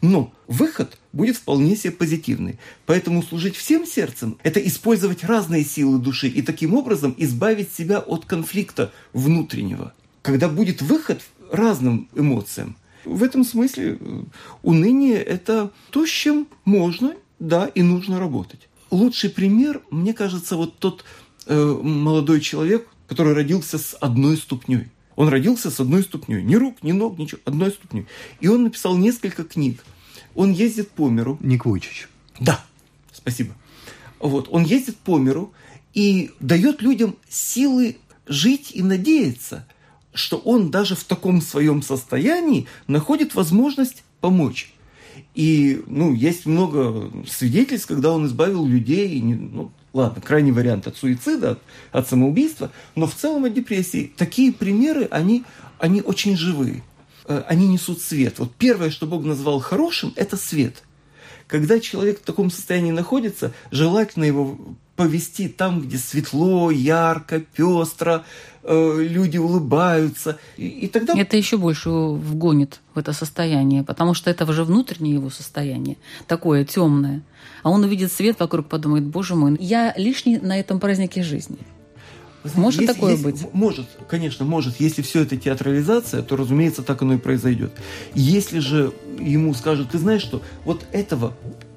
Но 0.02 0.34
выход 0.48 0.98
будет 1.12 1.38
вполне 1.38 1.76
себе 1.76 1.92
позитивный. 1.92 2.58
Поэтому 2.86 3.22
служить 3.24 3.56
всем 3.56 3.86
сердцем– 3.86 4.38
это 4.44 4.60
использовать 4.60 5.24
разные 5.24 5.64
силы 5.64 6.00
души 6.00 6.28
и 6.28 6.42
таким 6.42 6.74
образом 6.74 7.14
избавить 7.18 7.74
себя 7.74 8.00
от 8.00 8.26
конфликта 8.26 8.92
внутреннего. 9.14 9.94
Когда 10.22 10.48
будет 10.48 10.82
выход 10.82 11.22
разным 11.52 12.08
эмоциям, 12.16 12.78
в 13.06 13.24
этом 13.24 13.44
смысле 13.44 13.98
э, 14.00 14.22
уныние– 14.62 15.18
это 15.24 15.72
то, 15.90 16.06
с 16.06 16.10
чем 16.10 16.48
можно 16.66 17.16
да, 17.40 17.68
и 17.68 17.82
нужно 17.82 18.20
работать. 18.20 18.68
Лучший 18.92 19.30
пример, 19.30 19.82
мне 19.92 20.14
кажется, 20.14 20.56
вот 20.56 20.78
тот 20.78 21.06
э, 21.46 21.58
молодой 21.58 22.42
человек, 22.42 22.88
который 23.08 23.34
родился 23.34 23.78
с 23.78 23.96
одной 23.96 24.38
ступней. 24.38 24.88
Он 25.20 25.28
родился 25.28 25.70
с 25.70 25.82
одной 25.82 26.04
ступней. 26.04 26.42
Ни 26.42 26.56
рук, 26.56 26.82
ни 26.82 26.94
ног, 26.94 27.18
ничего, 27.18 27.42
одной 27.44 27.72
ступней. 27.72 28.06
И 28.40 28.48
он 28.48 28.64
написал 28.64 28.96
несколько 28.96 29.44
книг. 29.44 29.84
Он 30.34 30.54
ездит 30.54 30.92
по 30.92 31.10
миру. 31.10 31.38
Ник 31.42 31.66
Вуйчич. 31.66 32.08
Да, 32.40 32.64
спасибо. 33.12 33.54
Вот, 34.22 34.48
он 34.50 34.64
ездит 34.64 34.96
по 34.96 35.18
миру 35.18 35.52
и 35.94 36.32
дает 36.40 36.82
людям 36.82 37.18
силы 37.28 37.98
жить 38.28 38.72
и 38.74 38.82
надеяться, 38.82 39.68
что 40.14 40.38
он 40.38 40.72
даже 40.72 40.96
в 40.96 41.04
таком 41.04 41.42
своем 41.42 41.82
состоянии 41.82 42.68
находит 42.88 43.36
возможность 43.36 44.06
помочь. 44.22 44.74
И, 45.36 45.84
ну, 45.88 46.14
есть 46.14 46.46
много 46.46 47.12
свидетельств, 47.28 47.90
когда 47.90 48.14
он 48.14 48.26
избавил 48.26 48.66
людей, 48.66 49.22
ну, 49.22 49.74
ладно, 49.94 50.22
крайний 50.22 50.52
вариант 50.52 50.88
от 50.88 50.98
суицида, 50.98 51.52
от, 51.52 51.60
от 51.92 52.10
самоубийства, 52.10 52.72
но 52.96 53.08
в 53.08 53.16
целом 53.16 53.46
от 53.46 53.54
депрессии. 53.54 54.14
Такие 54.18 54.52
примеры, 54.52 55.08
они, 55.12 55.44
они 55.78 56.02
очень 56.02 56.38
живые. 56.38 56.84
Э, 57.26 57.44
они 57.48 57.68
несут 57.68 58.02
свет. 58.02 58.40
Вот 58.40 58.54
первое, 58.56 58.90
что 58.90 59.06
Бог 59.06 59.24
назвал 59.24 59.60
хорошим, 59.60 60.14
это 60.16 60.38
свет. 60.38 60.84
Когда 61.48 61.80
человек 61.80 62.20
в 62.20 62.26
таком 62.26 62.52
состоянии 62.52 62.92
находится, 62.92 63.54
желательно 63.72 64.24
его 64.24 64.58
повести 64.96 65.48
там, 65.48 65.82
где 65.82 65.98
светло, 65.98 66.70
ярко, 66.72 67.40
пестро, 67.40 68.26
люди 68.70 69.38
улыбаются. 69.38 70.38
И, 70.58 70.68
и 70.68 70.88
тогда... 70.88 71.14
Это 71.18 71.38
еще 71.38 71.58
больше 71.58 71.90
вгонит 71.90 72.80
в 72.94 73.00
это 73.00 73.14
состояние, 73.14 73.84
потому 73.84 74.14
что 74.14 74.30
это 74.30 74.46
уже 74.46 74.64
внутреннее 74.64 75.16
его 75.16 75.30
состояние, 75.30 75.98
такое 76.28 76.64
темное. 76.66 77.22
А 77.64 77.70
он 77.70 77.84
увидит 77.84 78.12
свет 78.12 78.40
вокруг, 78.40 78.68
подумает, 78.68 79.06
боже 79.06 79.36
мой, 79.36 79.58
я 79.60 79.94
лишний 79.98 80.38
на 80.38 80.60
этом 80.60 80.80
празднике 80.80 81.24
жизни. 81.24 81.58
Знаете, 82.44 82.62
может 82.62 82.82
если, 82.82 82.94
такое 82.94 83.12
если, 83.12 83.24
быть? 83.26 83.54
Может, 83.54 83.88
конечно, 84.08 84.46
может. 84.46 84.80
Если 84.80 85.02
все 85.02 85.24
это 85.24 85.36
театрализация, 85.36 86.22
то, 86.22 86.38
разумеется, 86.38 86.84
так 86.84 87.02
оно 87.02 87.16
и 87.16 87.18
произойдет. 87.18 87.74
Если 88.14 88.60
же 88.60 88.94
ему 89.20 89.54
скажут, 89.54 89.92
ты 89.92 89.98
знаешь 89.98 90.22
что, 90.22 90.42
вот 90.64 90.86
этого 90.94 91.34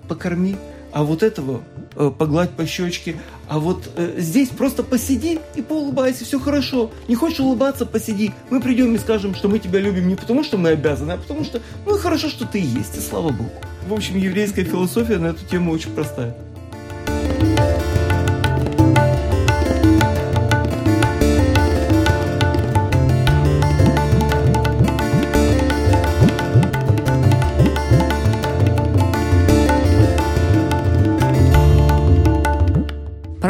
покорми, 0.09 0.57
а 0.93 1.05
вот 1.05 1.23
этого 1.23 1.63
э, 1.97 2.11
погладь 2.17 2.51
по 2.51 2.67
щечке, 2.67 3.17
А 3.49 3.59
вот 3.59 3.91
э, 3.97 4.15
здесь 4.19 4.49
просто 4.49 4.83
посиди 4.83 5.41
и 5.55 5.63
поулыбайся, 5.63 6.25
все 6.25 6.39
хорошо. 6.39 6.91
Не 7.09 7.15
хочешь 7.15 7.41
улыбаться, 7.41 7.87
посиди. 7.87 8.33
Мы 8.51 8.61
придем 8.61 8.95
и 8.95 8.99
скажем, 8.99 9.35
что 9.35 9.49
мы 9.49 9.59
тебя 9.59 9.81
любим 9.81 10.09
не 10.09 10.15
потому, 10.15 10.45
что 10.45 10.59
мы 10.59 10.71
обязаны, 10.71 11.13
а 11.13 11.17
потому 11.17 11.45
что, 11.45 11.61
ну, 11.87 11.97
хорошо, 11.99 12.29
что 12.29 12.47
ты 12.47 12.59
есть, 12.59 12.97
и 12.97 13.01
слава 13.01 13.31
Богу. 13.31 13.51
В 13.89 13.93
общем, 13.93 14.17
еврейская 14.17 14.65
философия 14.65 15.19
на 15.19 15.27
эту 15.27 15.45
тему 15.47 15.73
очень 15.73 15.91
простая. 15.91 16.37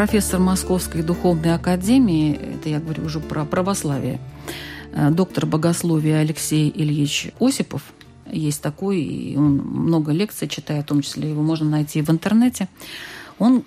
Профессор 0.03 0.41
Московской 0.41 1.01
духовной 1.01 1.55
академии, 1.55 2.35
это 2.35 2.67
я 2.67 2.81
говорю 2.81 3.05
уже 3.05 3.21
про 3.21 3.45
православие, 3.45 4.19
э, 4.91 5.09
доктор 5.11 5.45
богословия 5.45 6.19
Алексей 6.19 6.69
Ильич 6.75 7.31
Осипов, 7.39 7.81
есть 8.29 8.61
такой, 8.61 8.99
и 9.01 9.37
он 9.37 9.59
много 9.59 10.11
лекций 10.11 10.49
читает, 10.49 10.83
в 10.83 10.87
том 10.89 11.01
числе 11.03 11.29
его 11.29 11.41
можно 11.41 11.69
найти 11.69 12.01
в 12.01 12.09
интернете. 12.09 12.67
Он 13.39 13.63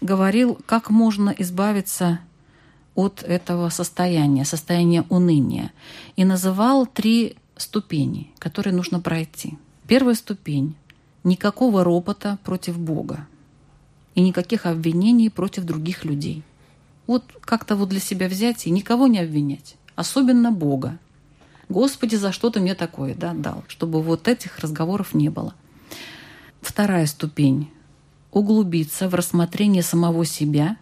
говорил, 0.00 0.58
как 0.64 0.88
можно 0.88 1.34
избавиться 1.36 2.20
от 2.94 3.22
этого 3.22 3.68
состояния, 3.68 4.46
состояния 4.46 5.04
уныния, 5.10 5.70
и 6.16 6.24
называл 6.24 6.86
три 6.86 7.36
ступени, 7.58 8.32
которые 8.38 8.74
нужно 8.74 9.00
пройти. 9.00 9.58
Первая 9.86 10.14
ступень– 10.14 10.76
никакого 11.24 11.84
ропота 11.84 12.38
против 12.42 12.78
Бога 12.78 13.26
и 14.14 14.20
никаких 14.20 14.66
обвинений 14.66 15.30
против 15.30 15.64
других 15.64 16.04
людей. 16.04 16.42
Вот 17.06 17.24
как-то 17.40 17.76
вот 17.76 17.88
для 17.88 18.00
себя 18.00 18.28
взять 18.28 18.66
и 18.66 18.70
никого 18.70 19.06
не 19.06 19.18
обвинять, 19.18 19.76
особенно 19.94 20.52
Бога. 20.52 20.98
Господи, 21.68 22.16
за 22.16 22.32
что 22.32 22.50
ты 22.50 22.60
мне 22.60 22.74
такое 22.74 23.14
да, 23.14 23.32
дал, 23.32 23.64
чтобы 23.68 24.02
вот 24.02 24.28
этих 24.28 24.58
разговоров 24.58 25.14
не 25.14 25.28
было. 25.28 25.54
Вторая 26.60 27.06
ступень– 27.06 27.70
углубиться 28.34 29.08
в 29.08 29.14
рассмотрение 29.14 29.82
самого 29.82 30.26
себя 30.26 30.76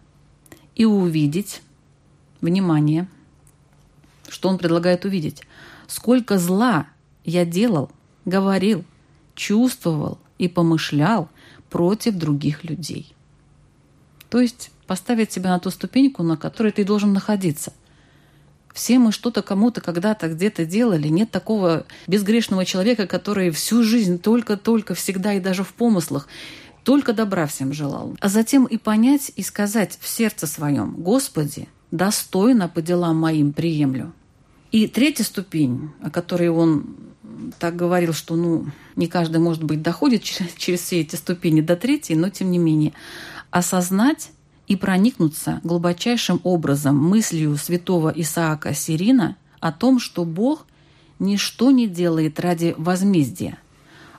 и 0.74 0.84
увидеть, 0.84 1.62
внимание, 2.40 3.08
что 4.28 4.48
он 4.48 4.58
предлагает 4.58 5.04
увидеть, 5.04 5.42
сколько 5.86 6.38
зла 6.38 6.86
я 7.24 7.44
делал, 7.44 7.90
говорил, 8.24 8.84
чувствовал 9.34 10.18
и 10.38 10.48
помышлял 10.48 11.28
против 11.68 12.14
других 12.14 12.64
людей. 12.64 13.14
То 14.32 14.40
есть 14.40 14.70
поставить 14.86 15.30
себя 15.30 15.50
на 15.50 15.58
ту 15.58 15.68
ступеньку, 15.68 16.22
на 16.22 16.38
которой 16.38 16.72
ты 16.72 16.86
должен 16.86 17.12
находиться. 17.12 17.74
Все 18.72 18.98
мы 18.98 19.12
что-то 19.12 19.42
кому-то 19.42 19.82
когда-то 19.82 20.26
где-то 20.28 20.64
делали. 20.64 21.08
Нет 21.08 21.30
такого 21.30 21.84
безгрешного 22.06 22.64
человека, 22.64 23.06
который 23.06 23.50
всю 23.50 23.82
жизнь 23.82 24.18
только-только, 24.18 24.94
всегда 24.94 25.34
и 25.34 25.40
даже 25.40 25.64
в 25.64 25.74
помыслах 25.74 26.28
только 26.82 27.12
добра 27.12 27.46
всем 27.46 27.74
желал. 27.74 28.16
А 28.20 28.30
затем 28.30 28.64
и 28.64 28.78
понять, 28.78 29.30
и 29.36 29.42
сказать 29.42 29.98
в 30.00 30.08
сердце 30.08 30.46
своем, 30.46 30.94
«Господи, 30.96 31.68
достойно 31.90 32.70
по 32.70 32.80
делам 32.80 33.18
моим 33.18 33.52
приемлю». 33.52 34.14
И 34.70 34.88
третья 34.88 35.24
ступень, 35.24 35.90
о 36.00 36.08
которой 36.08 36.48
он 36.48 36.96
так 37.58 37.76
говорил, 37.76 38.14
что 38.14 38.36
ну, 38.36 38.64
не 38.96 39.08
каждый, 39.08 39.40
может 39.40 39.62
быть, 39.62 39.82
доходит 39.82 40.22
через, 40.56 40.80
все 40.80 41.02
эти 41.02 41.16
ступени 41.16 41.60
до 41.60 41.76
третьей, 41.76 42.16
но 42.16 42.30
тем 42.30 42.50
не 42.50 42.56
менее– 42.56 42.94
осознать 43.52 44.30
и 44.66 44.74
проникнуться 44.74 45.60
глубочайшим 45.62 46.40
образом 46.42 46.96
мыслью 46.96 47.56
святого 47.56 48.12
Исаака 48.14 48.74
Сирина 48.74 49.36
о 49.60 49.70
том, 49.70 50.00
что 50.00 50.24
Бог 50.24 50.66
ничто 51.20 51.70
не 51.70 51.86
делает 51.86 52.40
ради 52.40 52.74
возмездия, 52.76 53.58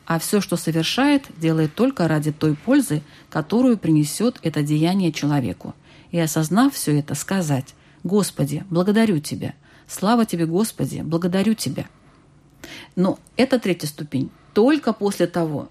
а 0.05 0.19
все, 0.19 0.39
что 0.39 0.55
совершает, 0.55 1.25
делает 1.37 1.73
только 1.75 2.07
ради 2.07 2.31
той 2.31 2.55
пользы, 2.55 3.01
которую 3.29 3.77
принесет 3.77 4.39
это 4.43 4.61
деяние 4.61 5.11
человеку. 5.11 5.73
И 6.11 6.19
осознав 6.19 6.75
все 6.75 6.99
это, 6.99 7.15
сказать 7.15 7.73
«Господи, 8.03 8.63
благодарю 8.69 9.19
Тебя, 9.19 9.55
слава 9.87 10.25
Тебе, 10.25 10.45
Господи, 10.45 11.01
благодарю 11.01 11.55
Тебя». 11.55 11.87
Но 12.95 13.17
это 13.35 13.59
третья 13.59 13.87
ступень. 13.87 14.29
Только 14.53 14.93
после 14.93 15.25
того, 15.25 15.69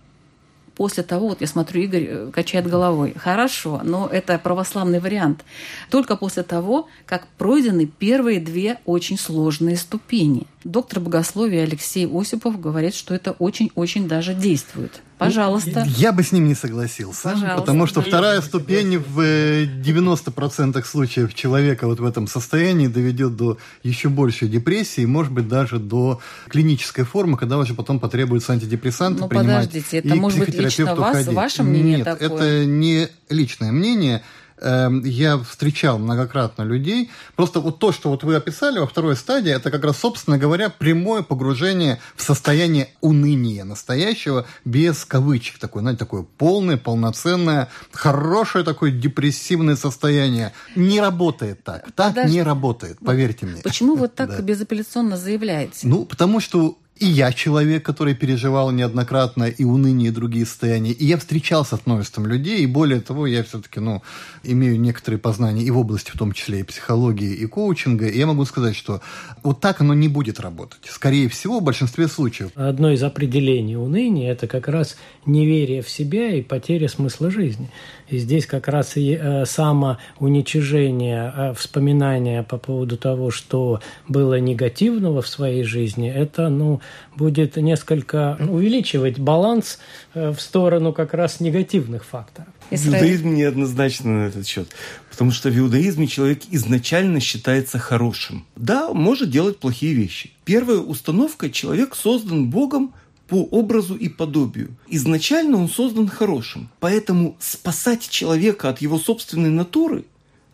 после 0.75 1.03
того, 1.03 1.29
вот 1.29 1.41
я 1.41 1.47
смотрю, 1.47 1.83
Игорь 1.83 2.07
э, 2.09 2.31
качает 2.33 2.67
головой. 2.67 3.15
Хорошо, 3.17 3.81
но 3.85 4.09
это 4.11 4.39
православный 4.39 5.01
вариант. 5.01 5.45
Только 5.91 6.17
после 6.17 6.43
того, 6.43 6.89
как 7.07 7.27
пройдены 7.39 7.87
первые 7.87 8.41
две 8.41 8.79
очень 8.85 9.19
сложные 9.19 9.77
ступени. 9.77 10.47
Доктор 10.65 11.01
богословия 11.01 11.65
Алексей 11.65 12.07
Осипов 12.07 12.61
говорит, 12.61 12.95
что 12.95 13.15
это 13.15 13.33
очень-очень 13.33 14.09
даже 14.09 14.35
действует. 14.35 15.03
Пожалуйста. 15.25 15.87
Я 15.97 16.13
бы 16.13 16.23
с 16.23 16.33
ним 16.33 16.47
не 16.47 16.55
согласился. 16.55 17.31
Пожалуйста. 17.31 17.61
Потому 17.61 17.87
что 17.87 18.03
вторая 18.03 18.41
ступень 18.41 18.99
в 18.99 19.21
90% 19.21 20.79
э, 20.79 20.83
случаев 20.83 21.35
человека 21.35 21.87
вот 21.87 22.01
в 22.01 22.05
этом 22.05 22.27
состоянии 22.27 22.87
доведет 22.87 23.37
до 23.37 23.59
еще 23.83 24.09
большей 24.09 24.49
депрессии, 24.49 25.05
может 25.05 25.33
быть, 25.33 25.49
даже 25.49 25.79
до 25.79 26.21
клинической 26.49 27.05
формы, 27.05 27.37
когда 27.37 27.59
уже 27.59 27.75
потом 27.75 28.01
потребуются 28.01 28.53
антидепрессанты 28.53 29.23
ну, 29.23 29.29
принимать. 29.29 29.69
подождите, 29.69 29.99
это 29.99 30.15
может 30.15 30.39
быть 30.39 30.55
лично 30.55 30.95
вас, 30.95 31.17
ходить. 31.17 31.33
ваше 31.33 31.63
мнение 31.63 31.99
Нет, 31.99 32.05
такое? 32.05 32.29
это 32.29 32.65
не 32.67 33.09
личное 33.29 33.73
мнение. 33.73 34.23
Эм, 34.63 35.03
я 35.05 35.39
встречал 35.39 35.99
многократно 35.99 36.63
людей. 36.63 37.11
Просто 37.35 37.59
вот 37.59 37.81
то, 37.81 37.91
что 37.91 38.11
вот 38.11 38.23
вы 38.23 38.37
описали 38.37 38.79
во 38.79 38.87
второй 38.87 39.17
стадии, 39.17 39.51
это 39.51 39.73
как 39.73 39.83
раз, 39.83 39.99
собственно 39.99 40.39
говоря, 40.39 40.71
прямое 40.71 41.23
погружение 41.23 42.01
в 42.15 42.23
состояние 42.23 42.89
уныния 43.01 43.65
настоящего, 43.65 44.47
без 44.65 45.05
кавычек. 45.05 45.59
Такое, 45.59 45.81
знаете, 45.81 45.99
такое 45.99 46.25
полное, 46.39 46.77
полноценное, 46.77 47.71
хорошее 47.91 48.65
такое 48.65 48.93
депрессивное 48.93 49.75
состояние. 49.75 50.53
Не 50.77 51.01
работает 51.01 51.65
так. 51.65 51.91
Так 51.97 52.15
Подожди. 52.15 52.37
не 52.37 52.43
работает, 52.43 52.99
поверьте 53.05 53.47
мне. 53.47 53.63
Почему 53.63 53.97
вот 53.97 54.15
так 54.15 54.31
да. 54.31 54.43
безапелляционно 54.43 55.17
заявляете? 55.17 55.89
Ну, 55.89 56.05
потому 56.05 56.39
что 56.39 56.79
и 57.03 57.07
я 57.07 57.33
человек, 57.33 57.85
который 57.85 58.15
переживал 58.15 58.71
неоднократно 58.71 59.45
и 59.45 59.65
уныние, 59.65 60.11
и 60.11 60.13
другие 60.13 60.47
состояния. 60.47 60.93
И 60.93 61.05
я 61.05 61.17
встречался 61.17 61.77
с 61.77 61.85
множеством 61.85 62.29
людей, 62.29 62.61
и 62.61 62.67
более 62.67 63.01
того, 63.01 63.27
я 63.27 63.43
все-таки, 63.43 63.81
ну, 63.81 64.03
имею 64.45 64.79
некоторые 64.79 65.19
познания 65.19 65.65
и 65.65 65.71
в 65.73 65.79
области, 65.79 66.13
в 66.13 66.19
том 66.19 66.31
числе 66.31 66.61
и 66.61 66.63
психологии, 66.63 67.35
и 67.35 67.47
коучинга. 67.47 68.07
И 68.07 68.17
я 68.17 68.27
могу 68.27 68.45
сказать, 68.45 68.77
что 68.77 69.01
вот 69.43 69.61
так 69.61 69.81
оно 69.81 69.95
не 69.95 70.07
будет 70.07 70.39
работать. 70.39 70.83
Скорее 70.89 71.29
всего, 71.29 71.59
в 71.59 71.65
большинстве 71.65 72.07
случаев. 72.07 72.53
Одно 72.55 72.93
из 72.93 73.03
определений 73.03 73.77
уныния– 73.77 74.31
это 74.35 74.47
как 74.47 74.69
раз 74.69 74.97
неверие 75.27 75.83
в 75.83 75.89
себя 75.89 76.33
и 76.37 76.43
потеря 76.43 76.89
смысла 76.89 77.33
жизни. 77.33 77.69
И 78.13 78.19
здесь 78.19 78.47
как 78.47 78.69
раз 78.69 78.99
и 78.99 79.19
э, 79.19 79.47
самоуничижение, 79.47 81.33
э, 81.35 81.55
вспоминание 81.55 82.43
по 82.43 82.59
поводу 82.59 82.99
того, 82.99 83.31
что 83.31 83.81
было 84.07 84.39
негативного 84.39 85.23
в 85.23 85.29
своей 85.29 85.65
жизни, 85.65 86.13
это, 86.13 86.51
ну, 86.51 86.83
будет 87.17 87.57
несколько 87.57 88.37
увеличивать 88.39 89.19
баланс 89.19 89.79
э, 90.13 90.31
в 90.31 90.43
сторону 90.43 90.93
как 90.93 91.15
раз 91.15 91.41
негативных 91.41 92.05
факторов. 92.05 92.51
Иудаизм 92.71 93.35
неоднозначно 93.35 94.11
на 94.11 94.27
этот 94.27 94.47
счет. 94.47 94.69
Потому 95.11 95.31
что 95.31 95.49
в 95.49 95.59
иудаизме 95.59 96.07
человек 96.07 96.43
изначально 96.51 97.19
считается 97.19 97.79
хорошим. 97.79 98.45
Да, 98.57 98.93
может 98.93 99.31
делать 99.31 99.59
плохие 99.59 99.95
вещи. 99.95 100.33
Первая 100.45 100.79
установка– 100.79 101.49
человек 101.51 101.95
создан 101.95 102.51
Богом 102.51 102.93
по 103.33 103.45
образу 103.45 103.95
и 103.95 104.11
подобию. 104.11 104.77
Изначально 104.89 105.57
он 105.57 105.71
создан 105.71 106.07
хорошим. 106.07 106.69
Поэтому 106.81 107.35
спасать 107.41 108.07
человека 108.11 108.69
от 108.69 108.83
его 108.83 108.99
собственной 108.99 109.49
натуры 109.49 110.05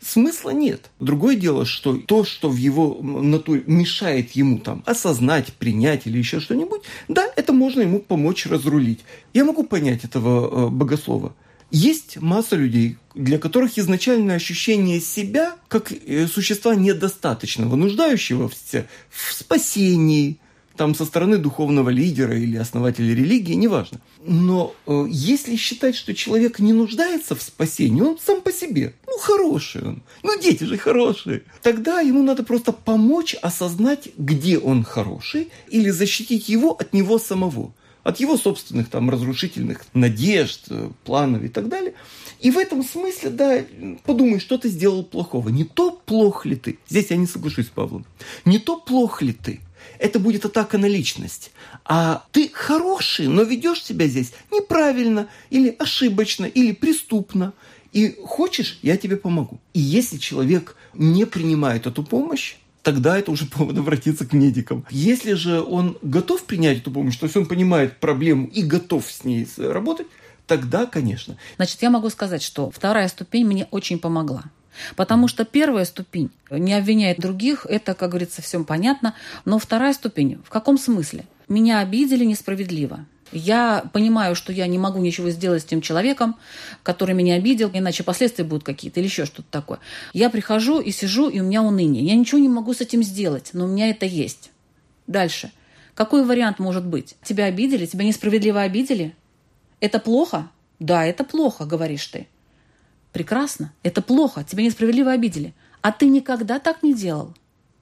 смысла 0.00 0.50
нет. 0.50 0.92
Другое 1.00 1.34
дело, 1.34 1.66
что 1.66 1.96
то, 1.96 2.22
что 2.22 2.48
в 2.48 2.54
его 2.54 2.96
натуре 3.02 3.64
мешает 3.66 4.30
ему 4.36 4.58
там 4.58 4.84
осознать, 4.86 5.52
принять 5.54 6.06
или 6.06 6.18
еще 6.18 6.38
что-нибудь, 6.38 6.82
да, 7.08 7.26
это 7.34 7.52
можно 7.52 7.80
ему 7.80 7.98
помочь 7.98 8.46
разрулить. 8.46 9.00
Я 9.34 9.44
могу 9.44 9.64
понять 9.64 10.04
этого 10.04 10.68
э, 10.68 10.70
богослова. 10.70 11.34
Есть 11.72 12.18
масса 12.20 12.54
людей, 12.54 12.96
для 13.16 13.40
которых 13.40 13.76
изначальное 13.76 14.36
ощущение 14.36 15.00
себя 15.00 15.56
как 15.66 15.90
э, 15.90 16.28
существа 16.28 16.76
недостаточного, 16.76 17.74
нуждающего 17.74 18.48
в, 18.48 18.54
в 18.54 19.32
спасении, 19.32 20.38
там 20.78 20.94
со 20.94 21.04
стороны 21.04 21.38
духовного 21.38 21.90
лидера 21.90 22.38
или 22.38 22.56
основателя 22.56 23.14
религии, 23.14 23.54
неважно. 23.54 24.00
Но 24.24 24.74
э, 24.86 25.06
если 25.10 25.56
считать, 25.56 25.96
что 25.96 26.14
человек 26.14 26.60
не 26.60 26.72
нуждается 26.72 27.34
в 27.34 27.42
спасении, 27.42 28.00
он 28.00 28.16
сам 28.24 28.40
по 28.40 28.52
себе, 28.52 28.94
ну 29.06 29.18
хороший 29.18 29.82
он, 29.82 30.02
ну 30.22 30.40
дети 30.40 30.64
же 30.64 30.78
хорошие, 30.78 31.42
тогда 31.62 32.00
ему 32.00 32.22
надо 32.22 32.44
просто 32.44 32.72
помочь 32.72 33.34
осознать, 33.42 34.08
где 34.16 34.58
он 34.58 34.84
хороший, 34.84 35.48
или 35.68 35.90
защитить 35.90 36.48
его 36.48 36.70
от 36.70 36.94
него 36.94 37.18
самого. 37.18 37.72
от 38.04 38.20
его 38.20 38.38
собственных 38.38 38.88
там 38.88 39.10
разрушительных 39.10 39.84
надежд, 39.92 40.66
э, 40.70 40.90
планов 41.04 41.42
и 41.42 41.48
так 41.48 41.68
далее. 41.68 41.92
И 42.40 42.50
в 42.50 42.56
этом 42.56 42.82
смысле, 42.84 43.30
да, 43.30 43.64
подумай, 44.04 44.38
что 44.38 44.56
ты 44.56 44.68
сделал 44.68 45.02
плохого. 45.02 45.48
Не 45.50 45.64
то 45.64 45.90
плох 45.90 46.46
ли 46.46 46.56
ты, 46.56 46.78
здесь 46.88 47.10
я 47.10 47.16
не 47.16 47.26
соглашусь 47.26 47.66
с 47.66 47.70
Павлом, 47.70 48.06
не 48.44 48.58
то 48.58 48.78
плох 48.78 49.20
ли 49.20 49.32
ты, 49.32 49.60
это 49.98 50.18
будет 50.18 50.44
атака 50.44 50.78
на 50.78 50.86
личность. 50.86 51.50
А 51.84 52.24
ты 52.32 52.50
хороший, 52.52 53.28
но 53.28 53.42
ведешь 53.42 53.84
себя 53.84 54.06
здесь 54.06 54.32
неправильно, 54.52 55.28
или 55.50 55.74
ошибочно, 55.78 56.44
или 56.46 56.72
преступно. 56.72 57.52
И 57.92 58.16
хочешь, 58.24 58.78
я 58.82 58.96
тебе 58.96 59.16
помогу. 59.16 59.60
И 59.72 59.80
если 59.80 60.18
человек 60.18 60.76
не 60.94 61.24
принимает 61.24 61.86
эту 61.86 62.02
помощь, 62.02 62.56
тогда 62.82 63.18
это 63.18 63.30
уже 63.30 63.46
повод 63.56 63.78
обратиться 63.78 64.26
к 64.26 64.32
медикам. 64.32 64.84
Если 64.90 65.34
же 65.34 65.62
он 65.62 65.98
готов 66.02 66.44
принять 66.44 66.78
эту 66.78 66.90
помощь, 66.90 67.16
то 67.16 67.24
есть 67.24 67.36
он 67.36 67.46
понимает 67.46 67.98
проблему 67.98 68.46
и 68.46 68.62
готов 68.62 69.10
с 69.10 69.24
ней 69.24 69.46
работать, 69.56 70.06
тогда, 70.46 70.86
конечно. 70.86 71.36
Значит, 71.56 71.82
я 71.82 71.90
могу 71.90 72.08
сказать, 72.10 72.42
что 72.42 72.70
вторая 72.70 73.08
ступень 73.08 73.46
мне 73.46 73.68
очень 73.70 73.98
помогла. 73.98 74.44
Потому 74.96 75.28
что 75.28 75.44
первая 75.44 75.84
ступень 75.84 76.30
не 76.50 76.74
обвиняет 76.74 77.18
других, 77.18 77.66
это, 77.68 77.94
как 77.94 78.10
говорится, 78.10 78.42
всем 78.42 78.64
понятно. 78.64 79.14
Но 79.44 79.58
вторая 79.58 79.92
ступень, 79.92 80.38
в 80.44 80.50
каком 80.50 80.78
смысле? 80.78 81.24
Меня 81.48 81.80
обидели 81.80 82.24
несправедливо. 82.24 83.06
Я 83.32 83.84
понимаю, 83.92 84.34
что 84.34 84.52
я 84.52 84.66
не 84.66 84.78
могу 84.78 85.00
ничего 85.00 85.30
сделать 85.30 85.62
с 85.62 85.66
тем 85.66 85.82
человеком, 85.82 86.36
который 86.82 87.14
меня 87.14 87.34
обидел, 87.34 87.70
иначе 87.72 88.02
последствия 88.02 88.44
будут 88.44 88.64
какие-то 88.64 89.00
или 89.00 89.06
еще 89.06 89.26
что-то 89.26 89.48
такое. 89.50 89.80
Я 90.14 90.30
прихожу 90.30 90.80
и 90.80 90.90
сижу, 90.90 91.28
и 91.28 91.40
у 91.40 91.44
меня 91.44 91.62
уныние. 91.62 92.04
Я 92.04 92.14
ничего 92.14 92.38
не 92.38 92.48
могу 92.48 92.72
с 92.72 92.80
этим 92.80 93.02
сделать, 93.02 93.50
но 93.52 93.66
у 93.66 93.68
меня 93.68 93.90
это 93.90 94.06
есть. 94.06 94.50
Дальше. 95.06 95.52
Какой 95.94 96.24
вариант 96.24 96.58
может 96.58 96.86
быть? 96.86 97.16
Тебя 97.22 97.44
обидели? 97.46 97.84
Тебя 97.84 98.04
несправедливо 98.04 98.62
обидели? 98.62 99.14
Это 99.80 99.98
плохо? 99.98 100.48
Да, 100.78 101.04
это 101.04 101.24
плохо, 101.24 101.64
говоришь 101.64 102.06
ты. 102.06 102.28
Прекрасно. 103.12 103.72
Это 103.82 104.02
плохо. 104.02 104.44
Тебя 104.44 104.62
несправедливо 104.62 105.12
обидели. 105.12 105.54
А 105.80 105.92
ты 105.92 106.06
никогда 106.06 106.58
так 106.58 106.82
не 106.82 106.94
делал. 106.94 107.34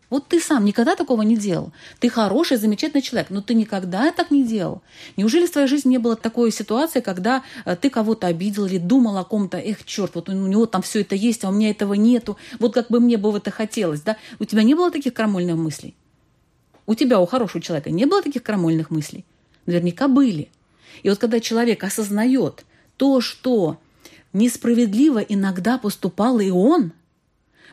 Вот 0.08 0.28
ты 0.28 0.40
сам 0.40 0.64
никогда 0.64 0.94
такого 0.94 1.22
не 1.22 1.36
делал. 1.36 1.72
Ты 1.98 2.08
хороший, 2.08 2.58
замечательный 2.58 3.02
человек, 3.02 3.30
но 3.30 3.40
ты 3.40 3.54
никогда 3.54 4.12
так 4.12 4.30
не 4.30 4.44
делал. 4.44 4.82
Неужели 5.16 5.46
в 5.46 5.50
твоей 5.50 5.66
жизни 5.66 5.90
не 5.90 5.98
было 5.98 6.14
такой 6.14 6.52
ситуации, 6.52 7.00
когда 7.00 7.42
э, 7.64 7.74
ты 7.74 7.90
кого-то 7.90 8.28
обидел 8.28 8.66
или 8.66 8.78
думал 8.78 9.18
о 9.18 9.24
ком-то, 9.24 9.58
эх, 9.58 9.84
черт, 9.84 10.14
вот 10.14 10.28
у 10.28 10.32
него 10.32 10.66
там 10.66 10.82
все 10.82 11.00
это 11.00 11.16
есть, 11.16 11.44
а 11.44 11.48
у 11.48 11.52
меня 11.52 11.70
этого 11.70 11.94
нету, 11.94 12.36
вот 12.60 12.74
как 12.74 12.88
бы 12.88 13.00
мне 13.00 13.16
бы 13.16 13.36
это 13.36 13.50
хотелось, 13.50 14.02
да? 14.02 14.16
У 14.38 14.44
тебя 14.44 14.62
не 14.62 14.74
было 14.74 14.92
таких 14.92 15.12
крамольных 15.12 15.56
мыслей? 15.56 15.96
У 16.86 16.94
тебя, 16.94 17.18
у 17.18 17.26
хорошего 17.26 17.60
человека, 17.60 17.90
не 17.90 18.04
было 18.04 18.22
таких 18.22 18.44
крамольных 18.44 18.90
мыслей? 18.90 19.24
Наверняка 19.66 20.06
были. 20.06 20.50
И 21.02 21.08
вот 21.08 21.18
когда 21.18 21.40
человек 21.40 21.82
осознает 21.82 22.64
то, 22.96 23.20
что 23.20 23.78
несправедливо 24.36 25.18
иногда 25.18 25.78
поступал 25.78 26.40
и 26.40 26.50
он, 26.50 26.92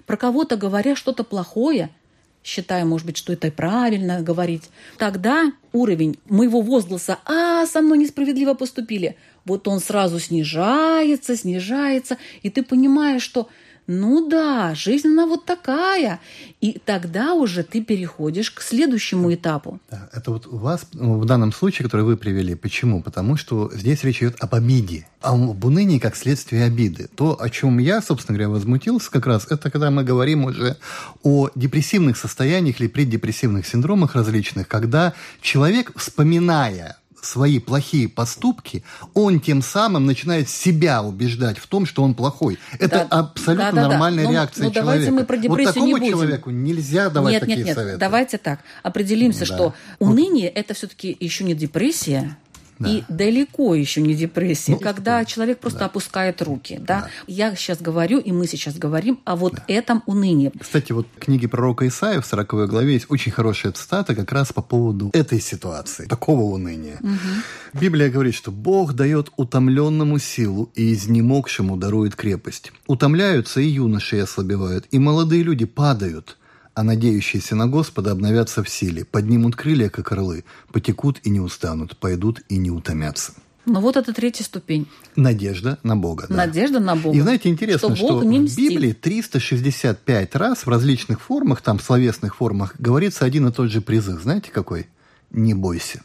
про 0.05 0.17
кого-то 0.17 0.57
говоря 0.57 0.95
что-то 0.95 1.23
плохое– 1.23 1.89
считая, 2.43 2.85
может 2.85 3.07
быть, 3.07 3.17
что 3.17 3.33
это 3.33 3.49
правильно 3.51 4.21
говорить, 4.21 4.69
тогда 4.97 5.51
уровень 5.71 6.19
моего 6.27 6.61
возгласа 6.61 7.19
«А, 7.25 7.65
со 7.65 7.81
мной 7.81 7.97
несправедливо 7.97 8.53
поступили», 8.53 9.15
вот 9.45 9.67
он 9.67 9.79
сразу 9.79 10.19
снижается, 10.19 11.35
снижается, 11.35 12.17
и 12.43 12.49
ты 12.49 12.63
понимаешь, 12.63 13.23
что 13.23 13.49
ну 13.87 14.29
да, 14.29 14.75
жизнь 14.75 15.07
она 15.07 15.25
вот 15.25 15.45
такая. 15.45 16.21
И 16.61 16.79
тогда 16.85 17.33
уже 17.33 17.63
ты 17.63 17.83
переходишь 17.83 18.49
к 18.51 18.61
следующему 18.61 19.33
этапу. 19.33 19.79
Да, 19.91 20.09
это 20.13 20.31
вот 20.31 20.47
у 20.47 20.57
вас 20.57 20.87
ну, 20.93 21.19
в 21.19 21.25
данном 21.25 21.51
случае, 21.51 21.85
который 21.85 22.05
вы 22.05 22.15
привели. 22.15 22.55
Почему? 22.55 23.01
Потому 23.01 23.35
что 23.35 23.69
здесь 23.73 24.03
речь 24.03 24.21
идет 24.21 24.35
об 24.39 24.55
обиде. 24.55 25.07
Об 25.21 25.63
унынии 25.65 25.99
как 25.99 26.15
следствие 26.15 26.63
обиды. 26.63 27.09
То, 27.15 27.41
о 27.41 27.49
чем 27.49 27.79
я, 27.79 28.01
собственно 28.01 28.37
говоря, 28.37 28.49
возмутился 28.49 29.11
как 29.11 29.27
раз, 29.27 29.47
это 29.49 29.69
когда 29.69 29.91
мы 29.91 30.03
говорим 30.03 30.45
уже 30.45 30.77
о 31.21 31.49
депрессивных 31.55 32.17
состояниях 32.17 32.79
или 32.79 32.87
преддепрессивных 32.87 33.67
синдромах 33.67 34.15
различных, 34.15 34.67
когда 34.67 35.13
человек, 35.41 35.91
вспоминая 35.97 36.97
свои 37.25 37.59
плохие 37.59 38.07
поступки, 38.09 38.83
он 39.13 39.39
тем 39.39 39.61
самым 39.61 40.05
начинает 40.05 40.49
себя 40.49 41.01
убеждать 41.03 41.57
в 41.57 41.67
том, 41.67 41.85
что 41.85 42.03
он 42.03 42.13
плохой. 42.13 42.59
Это 42.79 43.07
да, 43.09 43.19
абсолютно 43.19 43.71
да, 43.71 43.81
да, 43.81 43.87
нормальная 43.89 44.23
да. 44.25 44.29
Ну, 44.29 44.35
реакция 44.35 44.63
ну, 44.65 44.71
человека. 44.71 44.85
Давайте 44.85 45.11
мы 45.11 45.23
про 45.25 45.37
вот 45.49 45.63
такому 45.63 45.85
не 45.85 45.93
будем. 45.93 46.11
человеку 46.11 46.49
нельзя 46.49 47.09
давать 47.09 47.33
нет, 47.33 47.39
такие 47.41 47.57
нет, 47.57 47.65
нет. 47.67 47.75
советы. 47.75 47.97
Давайте 47.97 48.37
так. 48.37 48.59
Определимся, 48.83 49.39
да. 49.41 49.45
что 49.45 49.73
уныние– 49.99 50.47
это 50.49 50.73
все-таки 50.73 51.15
еще 51.19 51.43
не 51.43 51.55
депрессия, 51.55 52.37
да. 52.83 52.89
И 52.89 53.03
далеко 53.07 53.75
еще 53.75 54.01
не 54.01 54.13
депрессия, 54.13 54.73
ну, 54.73 54.79
когда 54.79 55.19
да. 55.19 55.25
человек 55.25 55.59
просто 55.59 55.79
да. 55.79 55.85
опускает 55.85 56.41
руки. 56.41 56.77
Да? 56.79 57.01
Да. 57.01 57.09
Я 57.27 57.55
сейчас 57.55 57.81
говорю, 57.81 58.19
и 58.19 58.31
мы 58.31 58.47
сейчас 58.47 58.75
говорим 58.75 59.19
о 59.25 59.35
вот 59.35 59.53
да. 59.53 59.63
этом 59.67 60.03
унынии. 60.05 60.51
Кстати, 60.59 60.91
вот 60.91 61.07
в 61.15 61.19
книге 61.19 61.47
пророка 61.47 61.87
Исаия 61.87 62.21
в 62.21 62.25
40 62.25 62.69
главе 62.69 62.93
есть 62.93 63.05
очень 63.09 63.31
хорошая 63.31 63.71
цитата 63.71 64.15
как 64.15 64.31
раз 64.31 64.53
по 64.53 64.61
поводу 64.61 65.09
этой 65.13 65.39
ситуации, 65.39 66.05
такого 66.05 66.41
уныния. 66.41 66.97
Угу. 67.01 67.79
Библия 67.81 68.09
говорит, 68.09 68.35
что 68.35 68.51
Бог 68.51 68.93
дает 68.93 69.31
утомленному 69.37 70.19
силу 70.19 70.71
и 70.75 70.93
изнемогшему 70.93 71.77
дарует 71.77 72.15
крепость. 72.15 72.71
Утомляются 72.87 73.61
и 73.61 73.67
юноши 73.67 74.19
ослабевают, 74.19 74.85
и 74.91 74.99
молодые 74.99 75.43
люди 75.43 75.65
падают– 75.65 76.37
а 76.73 76.83
надеющиеся 76.83 77.55
на 77.55 77.67
Господа 77.67 78.11
обновятся 78.11 78.63
в 78.63 78.69
силе, 78.69 79.05
поднимут 79.05 79.55
крылья, 79.55 79.89
как 79.89 80.11
орлы, 80.11 80.43
потекут 80.71 81.19
и 81.23 81.29
не 81.29 81.39
устанут, 81.39 81.97
пойдут 81.97 82.41
и 82.49 82.57
не 82.57 82.71
утомятся. 82.71 83.33
Ну 83.65 83.79
вот 83.79 83.95
это 83.95 84.13
третья 84.13 84.43
ступень. 84.43 84.87
Надежда 85.15 85.79
на 85.83 85.95
Бога. 85.95 86.25
Да. 86.27 86.35
Надежда 86.35 86.79
на 86.79 86.95
Бога. 86.95 87.15
И 87.15 87.21
знаете, 87.21 87.47
интересно, 87.49 87.95
что, 87.95 88.05
что 88.05 88.19
в 88.19 88.55
Библии 88.55 88.91
365 88.91 90.35
раз 90.35 90.65
в 90.65 90.69
различных 90.69 91.21
формах, 91.21 91.61
там 91.61 91.79
словесных 91.79 92.35
формах, 92.35 92.75
говорится 92.77 93.23
один 93.23 93.47
и 93.47 93.51
тот 93.53 93.71
же 93.71 93.79
призыв. 93.81 94.21
Знаете 94.21 94.51
какой? 94.51 94.87
Не 95.31 95.53
бойся. 95.53 96.01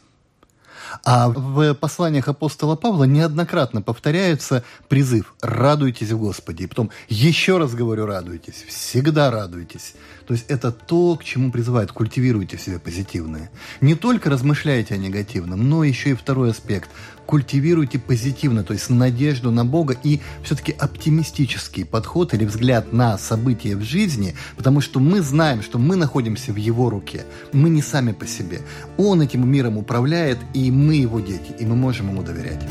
А 1.03 1.29
в 1.29 1.73
посланиях 1.75 2.27
апостола 2.27 2.75
Павла 2.75 3.03
неоднократно 3.03 3.81
повторяется 3.81 4.63
призыв 4.87 5.33
«радуйтесь 5.41 6.11
в 6.11 6.19
Господе». 6.19 6.63
И 6.63 6.67
потом 6.67 6.89
еще 7.09 7.57
раз 7.57 7.73
говорю 7.73 8.05
«радуйтесь», 8.05 8.65
всегда 8.67 9.29
радуйтесь. 9.29 9.93
То 10.29 10.33
есть 10.33 10.45
это 10.47 10.71
то, 10.71 11.15
к 11.15 11.23
чему 11.23 11.51
призывает 11.51 11.91
культивируйте 11.91 12.55
в 12.55 12.61
себе 12.61 12.77
позитивное. 12.77 13.49
Не 13.81 13.95
только 13.95 14.29
размышляйте 14.29 14.93
о 14.93 14.97
негативном, 14.97 15.67
но 15.67 15.83
еще 15.83 16.11
и 16.11 16.13
второй 16.13 16.51
аспект 16.51 16.87
культивируйте 17.25 17.97
позитивно, 17.97 18.63
то 18.63 18.73
есть 18.73 18.91
надежду 18.91 19.49
на 19.49 19.65
Бога 19.65 19.97
и 20.03 20.19
все-таки 20.43 20.71
оптимистический 20.71 21.83
подход 21.83 22.35
или 22.35 22.45
взгляд 22.45 22.93
на 22.93 23.17
события 23.17 23.75
в 23.75 23.81
жизни, 23.81 24.35
потому 24.55 24.81
что 24.81 24.99
мы 24.99 25.21
знаем, 25.21 25.63
что 25.63 25.79
мы 25.79 25.95
находимся 25.95 26.53
в 26.53 26.57
Его 26.57 26.91
руке, 26.91 27.25
мы 27.51 27.71
не 27.71 27.81
сами 27.81 28.11
по 28.11 28.27
себе. 28.27 28.61
Он 28.97 29.23
этим 29.23 29.49
миром 29.49 29.79
управляет, 29.79 30.37
и 30.53 30.69
мы 30.69 30.93
Его 30.93 31.21
дети, 31.21 31.55
и 31.57 31.65
мы 31.65 31.75
можем 31.75 32.09
Ему 32.09 32.21
доверять. 32.21 32.61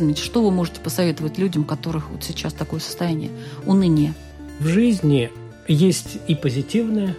Буддизме, 0.00 0.14
что 0.14 0.42
вы 0.42 0.50
можете 0.50 0.80
посоветовать 0.80 1.38
людям, 1.38 1.62
у 1.62 1.66
которых 1.66 2.10
вот 2.10 2.24
сейчас 2.24 2.52
такое 2.52 2.80
состояние 2.80 3.30
уныния? 3.66 4.14
В 4.58 4.66
жизни 4.66 5.30
есть 5.68 6.18
и 6.26 6.34
позитивное, 6.34 7.16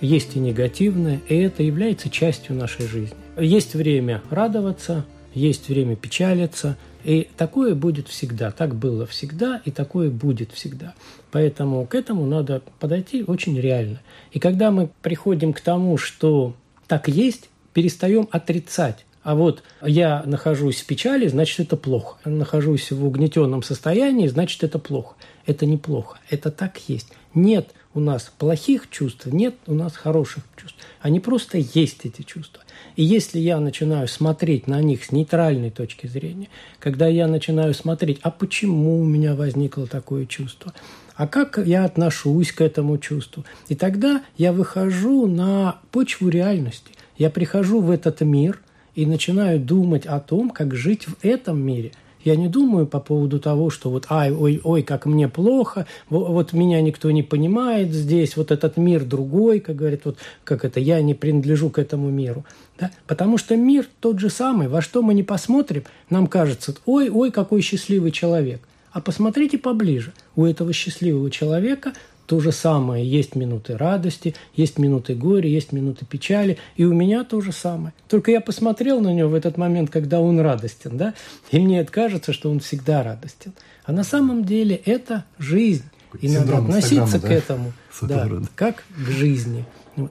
есть 0.00 0.36
и 0.36 0.40
негативное, 0.40 1.20
и 1.28 1.36
это 1.36 1.62
является 1.62 2.10
частью 2.10 2.56
нашей 2.56 2.86
жизни. 2.86 3.16
Есть 3.38 3.74
время 3.74 4.22
радоваться, 4.30 5.04
есть 5.34 5.68
время 5.68 5.96
печалиться, 5.96 6.76
и 7.04 7.28
такое 7.36 7.74
будет 7.74 8.08
всегда. 8.08 8.50
Так 8.50 8.74
было 8.74 9.06
всегда, 9.06 9.60
и 9.64 9.70
такое 9.70 10.10
будет 10.10 10.52
всегда. 10.52 10.94
Поэтому 11.32 11.86
к 11.86 11.94
этому 11.94 12.26
надо 12.26 12.62
подойти 12.78 13.24
очень 13.26 13.58
реально. 13.58 14.00
И 14.32 14.38
когда 14.38 14.70
мы 14.70 14.88
приходим 15.02 15.52
к 15.52 15.60
тому, 15.60 15.98
что 15.98 16.54
так 16.86 17.08
есть, 17.08 17.50
перестаем 17.72 18.28
отрицать 18.30 19.04
А 19.24 19.34
вот 19.34 19.62
я 19.82 20.22
нахожусь 20.26 20.82
в 20.82 20.86
печали, 20.86 21.26
значит, 21.28 21.58
это 21.58 21.78
плохо. 21.78 22.18
Я 22.26 22.30
нахожусь 22.30 22.92
в 22.92 23.04
угнетенном 23.04 23.62
состоянии, 23.62 24.28
значит, 24.28 24.62
это 24.62 24.78
плохо. 24.78 25.16
Это 25.46 25.64
неплохо. 25.64 26.18
Это 26.28 26.50
так 26.50 26.78
есть. 26.88 27.08
Нет 27.34 27.70
у 27.94 28.00
нас 28.00 28.30
плохих 28.38 28.90
чувств, 28.90 29.24
нет 29.26 29.54
у 29.66 29.72
нас 29.72 29.96
хороших 29.96 30.44
чувств. 30.56 30.76
Они 31.00 31.20
просто 31.20 31.56
есть, 31.56 32.04
эти 32.04 32.20
чувства. 32.20 32.62
И 32.96 33.02
если 33.02 33.38
я 33.38 33.58
начинаю 33.60 34.08
смотреть 34.08 34.66
на 34.66 34.82
них 34.82 35.02
с 35.02 35.10
нейтральной 35.10 35.70
точки 35.70 36.06
зрения, 36.06 36.48
когда 36.78 37.06
я 37.06 37.26
начинаю 37.26 37.72
смотреть, 37.72 38.20
а 38.22 38.30
почему 38.30 39.00
у 39.00 39.04
меня 39.04 39.34
возникло 39.34 39.86
такое 39.86 40.26
чувство, 40.26 40.74
а 41.16 41.26
как 41.26 41.58
я 41.64 41.86
отношусь 41.86 42.52
к 42.52 42.60
этому 42.60 42.98
чувству, 42.98 43.44
и 43.68 43.74
тогда 43.74 44.22
я 44.36 44.52
выхожу 44.52 45.26
на 45.26 45.78
почву 45.92 46.28
реальности. 46.28 46.90
Я 47.16 47.30
прихожу 47.30 47.80
в 47.80 47.90
этот 47.90 48.20
мир– 48.20 48.60
и 48.94 49.06
начинаю 49.06 49.60
думать 49.60 50.06
о 50.06 50.20
том, 50.20 50.50
как 50.50 50.74
жить 50.74 51.06
в 51.06 51.16
этом 51.22 51.60
мире. 51.60 51.92
Я 52.24 52.36
не 52.36 52.48
думаю 52.48 52.86
по 52.86 53.00
поводу 53.00 53.38
того, 53.38 53.68
что 53.68 53.90
вот 53.90 54.06
ай, 54.08 54.32
ой, 54.32 54.58
ой, 54.64 54.82
как 54.82 55.04
мне 55.04 55.28
плохо, 55.28 55.86
вот, 56.08 56.30
вот 56.30 56.52
меня 56.54 56.80
никто 56.80 57.10
не 57.10 57.22
понимает 57.22 57.92
здесь, 57.92 58.36
вот 58.36 58.50
этот 58.50 58.78
мир 58.78 59.04
другой, 59.04 59.60
как 59.60 59.76
говорит, 59.76 60.02
вот 60.04 60.16
как 60.42 60.64
это, 60.64 60.80
я 60.80 61.02
не 61.02 61.12
принадлежу 61.12 61.68
к 61.68 61.78
этому 61.78 62.08
миру. 62.08 62.44
Да? 62.78 62.90
Потому 63.06 63.36
что 63.36 63.56
мир 63.56 63.86
тот 64.00 64.20
же 64.20 64.30
самый, 64.30 64.68
во 64.68 64.80
что 64.80 65.02
мы 65.02 65.12
не 65.12 65.22
посмотрим, 65.22 65.84
нам 66.08 66.26
кажется, 66.26 66.74
ой, 66.86 67.10
ой, 67.10 67.30
какой 67.30 67.60
счастливый 67.60 68.10
человек. 68.10 68.62
А 68.90 69.00
посмотрите 69.00 69.58
поближе. 69.58 70.12
У 70.36 70.44
этого 70.44 70.72
счастливого 70.72 71.30
человека 71.30 71.92
то 72.26 72.40
же 72.40 72.52
самое. 72.52 73.06
Есть 73.06 73.36
минуты 73.36 73.76
радости, 73.76 74.34
есть 74.54 74.78
минуты 74.78 75.14
горя, 75.14 75.48
есть 75.48 75.72
минуты 75.72 76.06
печали. 76.06 76.58
И 76.76 76.84
у 76.84 76.92
меня 76.92 77.24
то 77.24 77.40
же 77.40 77.52
самое. 77.52 77.92
Только 78.08 78.30
я 78.30 78.40
посмотрел 78.40 79.00
на 79.00 79.12
него 79.12 79.30
в 79.30 79.34
этот 79.34 79.56
момент, 79.56 79.90
когда 79.90 80.20
он 80.20 80.40
радостен, 80.40 80.96
да, 80.96 81.14
и 81.50 81.58
мне 81.58 81.84
кажется, 81.84 82.32
что 82.32 82.50
он 82.50 82.60
всегда 82.60 83.02
радостен. 83.02 83.52
А 83.84 83.92
на 83.92 84.04
самом 84.04 84.44
деле 84.44 84.80
это 84.84 85.24
жизнь. 85.38 85.84
И 86.20 86.28
надо 86.28 86.58
относиться 86.58 87.18
к 87.18 87.24
этому 87.24 87.72
да, 88.02 88.28
как 88.54 88.84
к 88.96 89.10
жизни. 89.10 89.64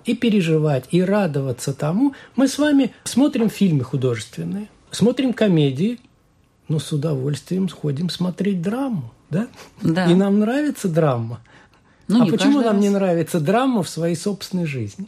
И 0.05 0.15
переживать, 0.15 0.85
и 0.91 1.01
радоваться 1.01 1.73
тому. 1.73 2.13
Мы 2.37 2.47
с 2.47 2.57
вами 2.57 2.93
смотрим 3.03 3.49
фильмы 3.49 3.83
художественные, 3.83 4.69
смотрим 4.91 5.33
комедии, 5.33 5.99
но 6.69 6.79
с 6.79 6.91
удовольствием 6.93 7.67
сходим 7.67 8.09
смотреть 8.09 8.61
драму. 8.61 9.11
Да? 9.29 9.47
Да. 9.81 10.09
И 10.09 10.13
нам 10.13 10.39
нравится 10.39 10.87
драма. 10.87 11.41
Ну, 12.07 12.23
а 12.23 12.25
почему 12.27 12.61
нам 12.61 12.75
раз. 12.75 12.81
не 12.81 12.89
нравится 12.89 13.39
драма 13.39 13.83
в 13.83 13.89
своей 13.89 14.15
собственной 14.15 14.65
жизни? 14.65 15.07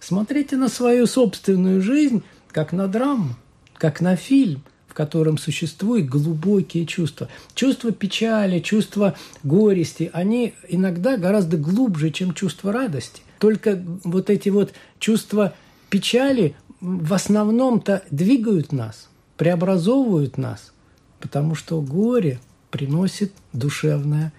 Смотрите 0.00 0.56
на 0.56 0.68
свою 0.68 1.06
собственную 1.06 1.82
жизнь 1.82 2.22
как 2.50 2.72
на 2.72 2.88
драму, 2.88 3.36
как 3.74 4.00
на 4.00 4.16
фильм, 4.16 4.62
в 4.88 4.94
котором 4.94 5.38
существуют 5.38 6.08
глубокие 6.08 6.86
чувства. 6.86 7.28
Чувства 7.54 7.92
печали, 7.92 8.58
чувства 8.60 9.14
горести, 9.42 10.10
они 10.12 10.54
иногда 10.68 11.16
гораздо 11.16 11.58
глубже, 11.58 12.10
чем 12.10 12.34
чувство 12.34 12.72
радости. 12.72 13.22
Только 13.38 13.80
вот 14.04 14.30
эти 14.30 14.48
вот 14.48 14.72
чувства 14.98 15.54
печали 15.90 16.56
в 16.80 17.12
основном-то 17.12 18.02
двигают 18.10 18.72
нас, 18.72 19.08
преобразовывают 19.36 20.38
нас, 20.38 20.72
потому 21.20 21.54
что 21.54 21.80
горе 21.80 22.40
приносит 22.70 23.32
душевное 23.52 24.32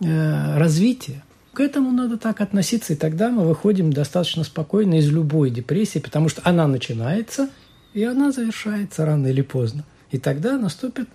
э, 0.00 0.58
развитие. 0.58 1.22
К 1.52 1.60
этому 1.60 1.92
надо 1.92 2.16
так 2.16 2.40
относиться, 2.40 2.94
и 2.94 2.96
тогда 2.96 3.30
мы 3.30 3.46
выходим 3.46 3.92
достаточно 3.92 4.42
спокойно 4.42 4.98
из 4.98 5.10
любой 5.10 5.50
депрессии, 5.50 5.98
потому 5.98 6.30
что 6.30 6.40
она 6.44 6.66
начинается, 6.66 7.50
и 7.92 8.02
она 8.04 8.32
завершается 8.32 9.04
рано 9.04 9.26
или 9.26 9.42
поздно. 9.42 9.84
И 10.10 10.18
тогда 10.18 10.56
наступит 10.56 11.08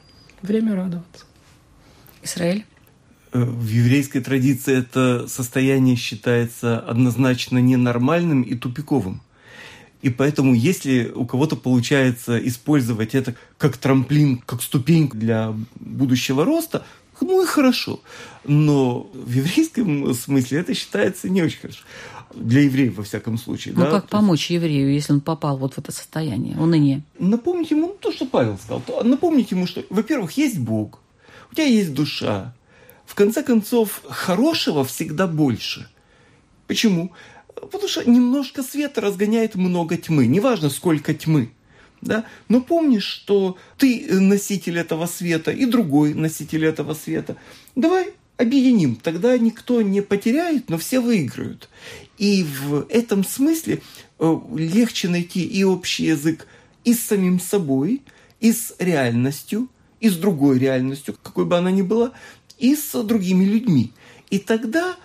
время 0.43 0.75
радоваться. 0.75 1.25
Израиль? 2.21 2.65
Э, 3.33 3.43
в 3.43 3.67
еврейской 3.67 4.19
традиции 4.19 4.77
это 4.77 5.27
состояние 5.27 5.95
считается 5.95 6.79
однозначно 6.79 7.57
ненормальным 7.57 8.43
и 8.43 8.53
тупиковым. 8.53 9.21
И 10.03 10.09
поэтому, 10.11 10.53
если 10.53 11.11
у 11.15 11.25
кого-то 11.25 11.55
получается 11.55 12.37
использовать 12.47 13.15
это 13.15 13.33
как 13.57 13.77
трамплин, 13.77 14.37
как 14.37 14.61
ступеньку 14.61 15.17
для 15.17 15.55
будущего 15.79 16.45
роста, 16.45 16.85
ну 17.21 17.43
и 17.43 17.45
хорошо. 17.45 17.99
Но 18.43 19.09
в 19.13 19.31
еврейском 19.31 20.13
смысле 20.13 20.59
это 20.59 20.73
считается 20.73 21.29
не 21.29 21.41
очень 21.41 21.59
хорошо. 21.59 21.79
Для 22.33 22.61
евреев, 22.61 22.97
во 22.97 23.03
всяком 23.03 23.37
случае. 23.37 23.73
Ну, 23.73 23.81
да? 23.81 23.91
как 23.91 24.09
помочь 24.09 24.49
еврею, 24.49 24.93
если 24.93 25.13
он 25.13 25.21
попал 25.21 25.57
вот 25.57 25.75
в 25.75 25.77
это 25.77 25.91
состояние 25.91 26.57
уныния? 26.57 27.03
Напомнить 27.19 27.71
ему 27.71 27.95
то, 27.99 28.11
что 28.11 28.25
Павел 28.25 28.57
сказал. 28.57 28.83
Напомнить 29.03 29.51
ему, 29.51 29.65
что, 29.65 29.83
во-первых, 29.89 30.31
есть 30.33 30.59
Бог, 30.59 30.99
у 31.51 31.55
тебя 31.55 31.65
есть 31.65 31.93
душа. 31.93 32.53
В 33.05 33.15
конце 33.15 33.43
концов, 33.43 34.01
хорошего 34.09 34.83
всегда 34.83 35.27
больше. 35.27 35.89
Почему? 36.67 37.13
Потому 37.55 37.87
что 37.87 38.07
немножко 38.09 38.61
света 38.61 39.01
разгоняет 39.01 39.55
много 39.55 39.97
тьмы. 39.97 40.27
Неважно, 40.27 40.69
сколько 40.69 41.13
тьмы. 41.13 41.51
Да? 42.01 42.25
Но 42.47 42.61
помни, 42.61 42.99
что 42.99 43.57
ты 43.77 44.07
носитель 44.19 44.77
этого 44.77 45.05
света 45.07 45.51
и 45.51 45.65
другой 45.65 46.13
носитель 46.13 46.65
этого 46.65 46.93
света. 46.93 47.37
Давай 47.75 48.13
объединим, 48.37 48.95
тогда 48.95 49.37
никто 49.37 49.81
не 49.81 50.01
потеряет, 50.01 50.69
но 50.69 50.77
все 50.77 50.99
выиграют. 50.99 51.69
И 52.17 52.43
в 52.43 52.85
этом 52.89 53.23
смысле 53.23 53.81
э, 54.19 54.39
легче 54.55 55.09
найти 55.09 55.43
и 55.43 55.63
общий 55.63 56.05
язык 56.05 56.47
и 56.83 56.93
с 56.93 57.01
самим 57.01 57.39
собой, 57.39 58.01
и 58.39 58.51
с 58.53 58.75
реальностью, 58.79 59.67
и 59.99 60.09
с 60.09 60.15
другой 60.15 60.59
реальностью, 60.59 61.15
какой 61.21 61.45
бы 61.45 61.57
она 61.57 61.71
ни 61.71 61.81
была, 61.81 62.13
и 62.57 62.75
с 62.75 63.03
другими 63.03 63.45
людьми. 63.45 63.91
И 64.29 64.39
тогда 64.39 64.95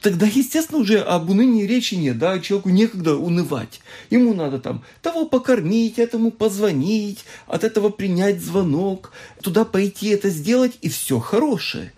тогда, 0.00 0.26
естественно, 0.26 0.78
уже 0.78 1.00
об 1.00 1.30
унынии 1.30 1.66
речи 1.66 1.94
нет, 1.94 2.18
да, 2.18 2.38
человеку 2.38 2.70
некогда 2.70 3.16
унывать. 3.16 3.80
Ему 4.10 4.34
надо 4.34 4.58
там 4.58 4.84
того 5.02 5.26
покормить, 5.26 5.98
этому 5.98 6.30
позвонить, 6.30 7.24
от 7.46 7.64
этого 7.64 7.88
принять 7.90 8.40
звонок, 8.40 9.12
туда 9.42 9.64
пойти 9.64 10.08
это 10.08 10.30
сделать, 10.30 10.78
и 10.80 10.88
все 10.88 11.18
хорошее. 11.18 11.92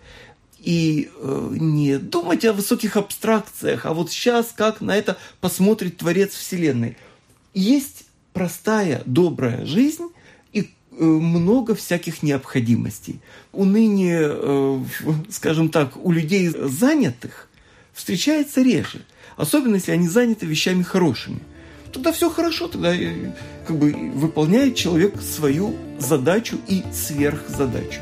И 0.59 1.09
э, 1.15 1.55
не 1.59 1.97
думать 1.97 2.45
о 2.45 2.53
высоких 2.53 2.95
абстракциях, 2.95 3.85
а 3.85 3.93
вот 3.93 4.11
сейчас 4.11 4.53
как 4.55 4.81
на 4.81 4.95
это 4.95 5.17
посмотрит 5.39 5.97
Творец 5.97 6.33
Вселенной. 6.33 6.97
Есть 7.53 8.05
простая, 8.33 9.01
добрая 9.05 9.65
жизнь 9.65 10.09
и 10.53 10.61
э, 10.61 11.03
много 11.03 11.73
всяких 11.73 12.21
необходимостей. 12.21 13.19
Уныние, 13.51 14.21
э, 14.23 14.83
скажем 15.29 15.69
так, 15.69 15.97
у 15.97 16.11
людей 16.11 16.47
занятых 16.49 17.49
встречается 17.93 18.61
реже. 18.61 19.01
Особенно, 19.37 19.75
если 19.75 19.91
они 19.91 20.07
заняты 20.07 20.45
вещами 20.45 20.83
хорошими. 20.83 21.39
Тогда 21.91 22.11
все 22.11 22.29
хорошо, 22.29 22.67
тогда 22.67 22.95
э, 22.95 23.31
как 23.67 23.77
бы 23.77 23.91
выполняет 24.13 24.75
человек 24.75 25.21
свою 25.21 25.75
задачу 25.99 26.57
и 26.67 26.83
сверхзадачу. 26.93 28.01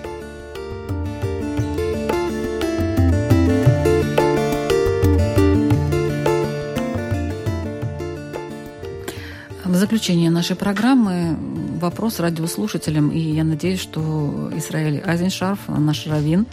В 9.66 9.76
заключение 9.76 10.30
нашей 10.30 10.56
программы 10.56 11.38
вопрос 11.80 12.20
радиослушателям, 12.20 13.12
и 13.12 13.20
я 13.20 13.44
надеюсь, 13.44 13.80
что 13.80 14.52
Израиль 14.56 15.02
Айзеншарф, 15.06 15.60
наш 15.68 16.06
раввин, 16.08 16.48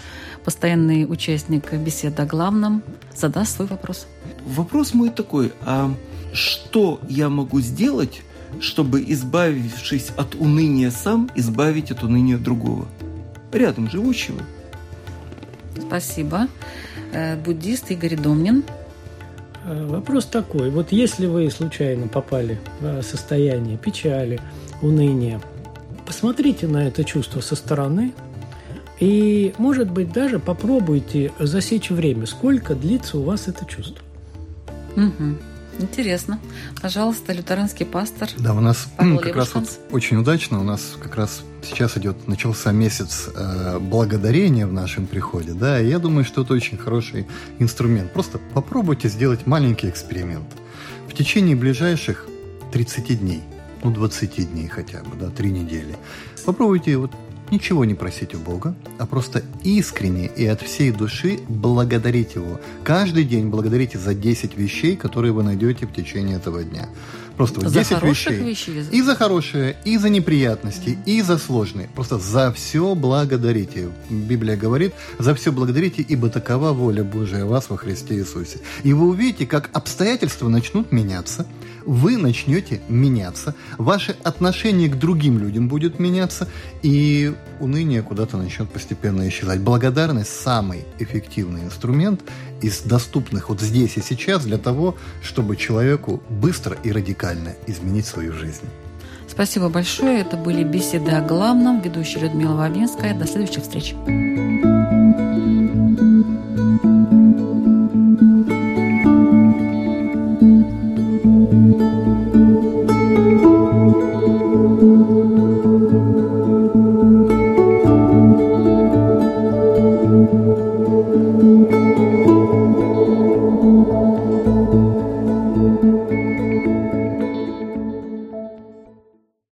постоянный 0.47 1.07
участник 1.11 1.73
беседы 1.73 2.23
о 2.23 2.25
главном, 2.25 2.85
задаст 3.17 3.57
свой 3.57 3.67
вопрос. 3.67 4.07
Вопрос 4.47 4.95
мой 4.95 5.11
такой, 5.11 5.53
а 5.63 5.93
что 6.33 7.01
я 7.09 7.29
могу 7.29 7.61
сделать, 7.61 8.23
чтобы, 8.61 9.03
избавившись 9.09 10.13
от 10.17 10.37
уныния 10.37 10.93
сам, 10.93 11.29
избавить 11.35 11.91
от 11.91 12.05
уныния 12.05 12.39
другого? 12.39 12.87
Рядом 13.53 13.91
живущего. 13.91 14.41
Спасибо. 15.81 16.47
Э, 17.13 17.37
буддист 17.37 17.91
Игорь 17.91 18.15
Домнин. 18.15 18.63
Э, 19.65 19.85
вопрос 19.87 20.27
такой. 20.27 20.71
Вот 20.71 20.93
если 20.93 21.27
вы 21.27 21.51
случайно 21.51 22.07
попали 22.07 22.61
в 22.81 23.03
состояние 23.03 23.79
печали, 23.79 24.41
уныния, 24.81 25.41
посмотрите 26.07 26.69
на 26.69 26.87
это 26.87 27.03
чувство 27.03 27.41
со 27.41 27.57
стороны– 27.57 28.15
и, 29.01 29.55
может 29.59 29.91
быть, 29.91 30.13
даже 30.13 30.39
попробуйте 30.39 31.33
засечь 31.39 31.91
время, 31.91 32.27
сколько 32.27 32.75
длится 32.75 33.19
у 33.19 33.23
вас 33.23 33.49
это 33.49 33.65
чувство. 33.67 34.03
Угу. 34.97 35.37
Интересно. 35.79 36.41
Пожалуйста, 36.81 37.35
лютеранский 37.35 37.85
пастор. 37.85 38.31
Да, 38.39 38.55
у 38.55 38.61
нас 38.61 38.89
Павел 38.97 39.19
как 39.19 39.37
раз 39.37 39.55
вот 39.55 39.69
очень 39.91 40.17
удачно. 40.17 40.59
У 40.59 40.63
нас 40.63 40.95
как 40.99 41.17
раз 41.17 41.43
сейчас 41.63 41.99
идет, 41.99 42.27
начался 42.27 42.73
месяц 42.73 43.29
э, 43.35 43.79
благодарения 43.79 44.67
в 44.67 44.73
нашем 44.73 45.07
приходе. 45.07 45.53
Да, 45.53 45.79
и 45.79 45.89
я 45.89 45.99
думаю, 45.99 46.25
что 46.25 46.43
это 46.43 46.55
очень 46.55 46.79
хороший 46.79 47.27
инструмент. 47.59 48.11
Просто 48.13 48.39
попробуйте 48.55 49.09
сделать 49.09 49.47
маленький 49.47 49.91
эксперимент. 49.91 50.47
В 51.09 51.15
течение 51.15 51.57
ближайших 51.57 52.27
30 52.73 53.21
дней 53.21 53.43
ну, 53.87 53.93
20 53.93 54.53
дней 54.53 54.69
хотя 54.69 55.03
бы, 55.03 55.17
да, 55.19 55.31
3 55.31 55.51
недели. 55.51 55.97
Попробуйте 56.45 56.97
вот 56.97 57.13
ничего 57.51 57.85
не 57.85 57.95
просить 57.95 58.35
у 58.35 58.39
Бога, 58.39 58.75
а 58.99 59.07
просто 59.07 59.43
искренне 59.65 60.27
и 60.27 60.47
от 60.47 60.63
всей 60.63 60.91
души 60.91 61.39
благодарить 61.49 62.35
Его. 62.35 62.61
Каждый 62.85 63.25
день 63.25 63.49
благодарите 63.49 63.99
за 63.99 64.15
10 64.15 64.57
вещей, 64.57 64.97
которые 64.97 65.33
вы 65.33 65.43
найдете 65.43 65.87
в 65.87 65.93
течение 65.93 66.37
этого 66.37 66.65
дня. 66.65 66.89
Просто 67.37 67.61
вот 67.61 67.73
10 67.73 68.03
вещей. 68.03 68.39
вещей. 68.39 68.85
И 68.93 69.03
за 69.03 69.15
хорошие, 69.15 69.77
и 69.85 69.99
за 69.99 70.09
неприятности, 70.09 70.99
и 71.05 71.23
за 71.23 71.39
сложные. 71.39 71.89
Просто 71.95 72.19
за 72.19 72.53
все 72.53 72.95
благодарите. 72.95 73.89
Библия 74.09 74.57
говорит, 74.57 74.95
за 75.19 75.35
все 75.35 75.53
благодарите, 75.53 76.03
ибо 76.03 76.31
такова 76.31 76.73
воля 76.73 77.05
Божия 77.05 77.45
вас 77.45 77.69
во 77.69 77.77
Христе 77.77 78.15
Иисусе. 78.15 78.61
И 78.85 78.93
вы 78.93 79.09
увидите, 79.09 79.47
как 79.47 79.71
обстоятельства 79.73 80.49
начнут 80.49 80.93
меняться, 80.93 81.47
вы 81.85 82.17
начнете 82.17 82.81
меняться, 82.89 83.55
ваше 83.79 84.17
отношение 84.25 84.89
к 84.89 84.99
другим 84.99 85.39
людям 85.39 85.69
будет 85.69 86.01
меняться, 86.01 86.49
и 86.83 87.33
уныние 87.61 88.03
куда-то 88.03 88.37
начнет 88.37 88.69
постепенно 88.69 89.29
исчезать. 89.29 89.61
Благодарность– 89.61 90.31
самый 90.43 90.85
эффективный 90.99 91.63
инструмент 91.63 92.23
из 92.63 92.81
доступных 92.81 93.49
вот 93.49 93.61
здесь 93.61 93.97
и 93.97 94.03
сейчас 94.03 94.45
для 94.45 94.59
того, 94.59 94.97
чтобы 95.23 95.57
человеку 95.57 96.23
быстро 96.29 96.77
и 96.83 96.93
радикально 96.93 97.55
изменить 97.67 98.07
свою 98.07 98.33
жизнь. 98.33 98.67
Спасибо 99.29 99.69
большое. 99.69 100.21
Это 100.21 100.37
были 100.37 100.63
беседы 100.65 101.11
о 101.11 101.21
главном. 101.21 101.81
Ведущая 101.81 102.21
Людмила 102.21 102.55
Вавинская. 102.55 103.15
До 103.15 103.27
следующих 103.27 103.63
встреч. 103.65 103.95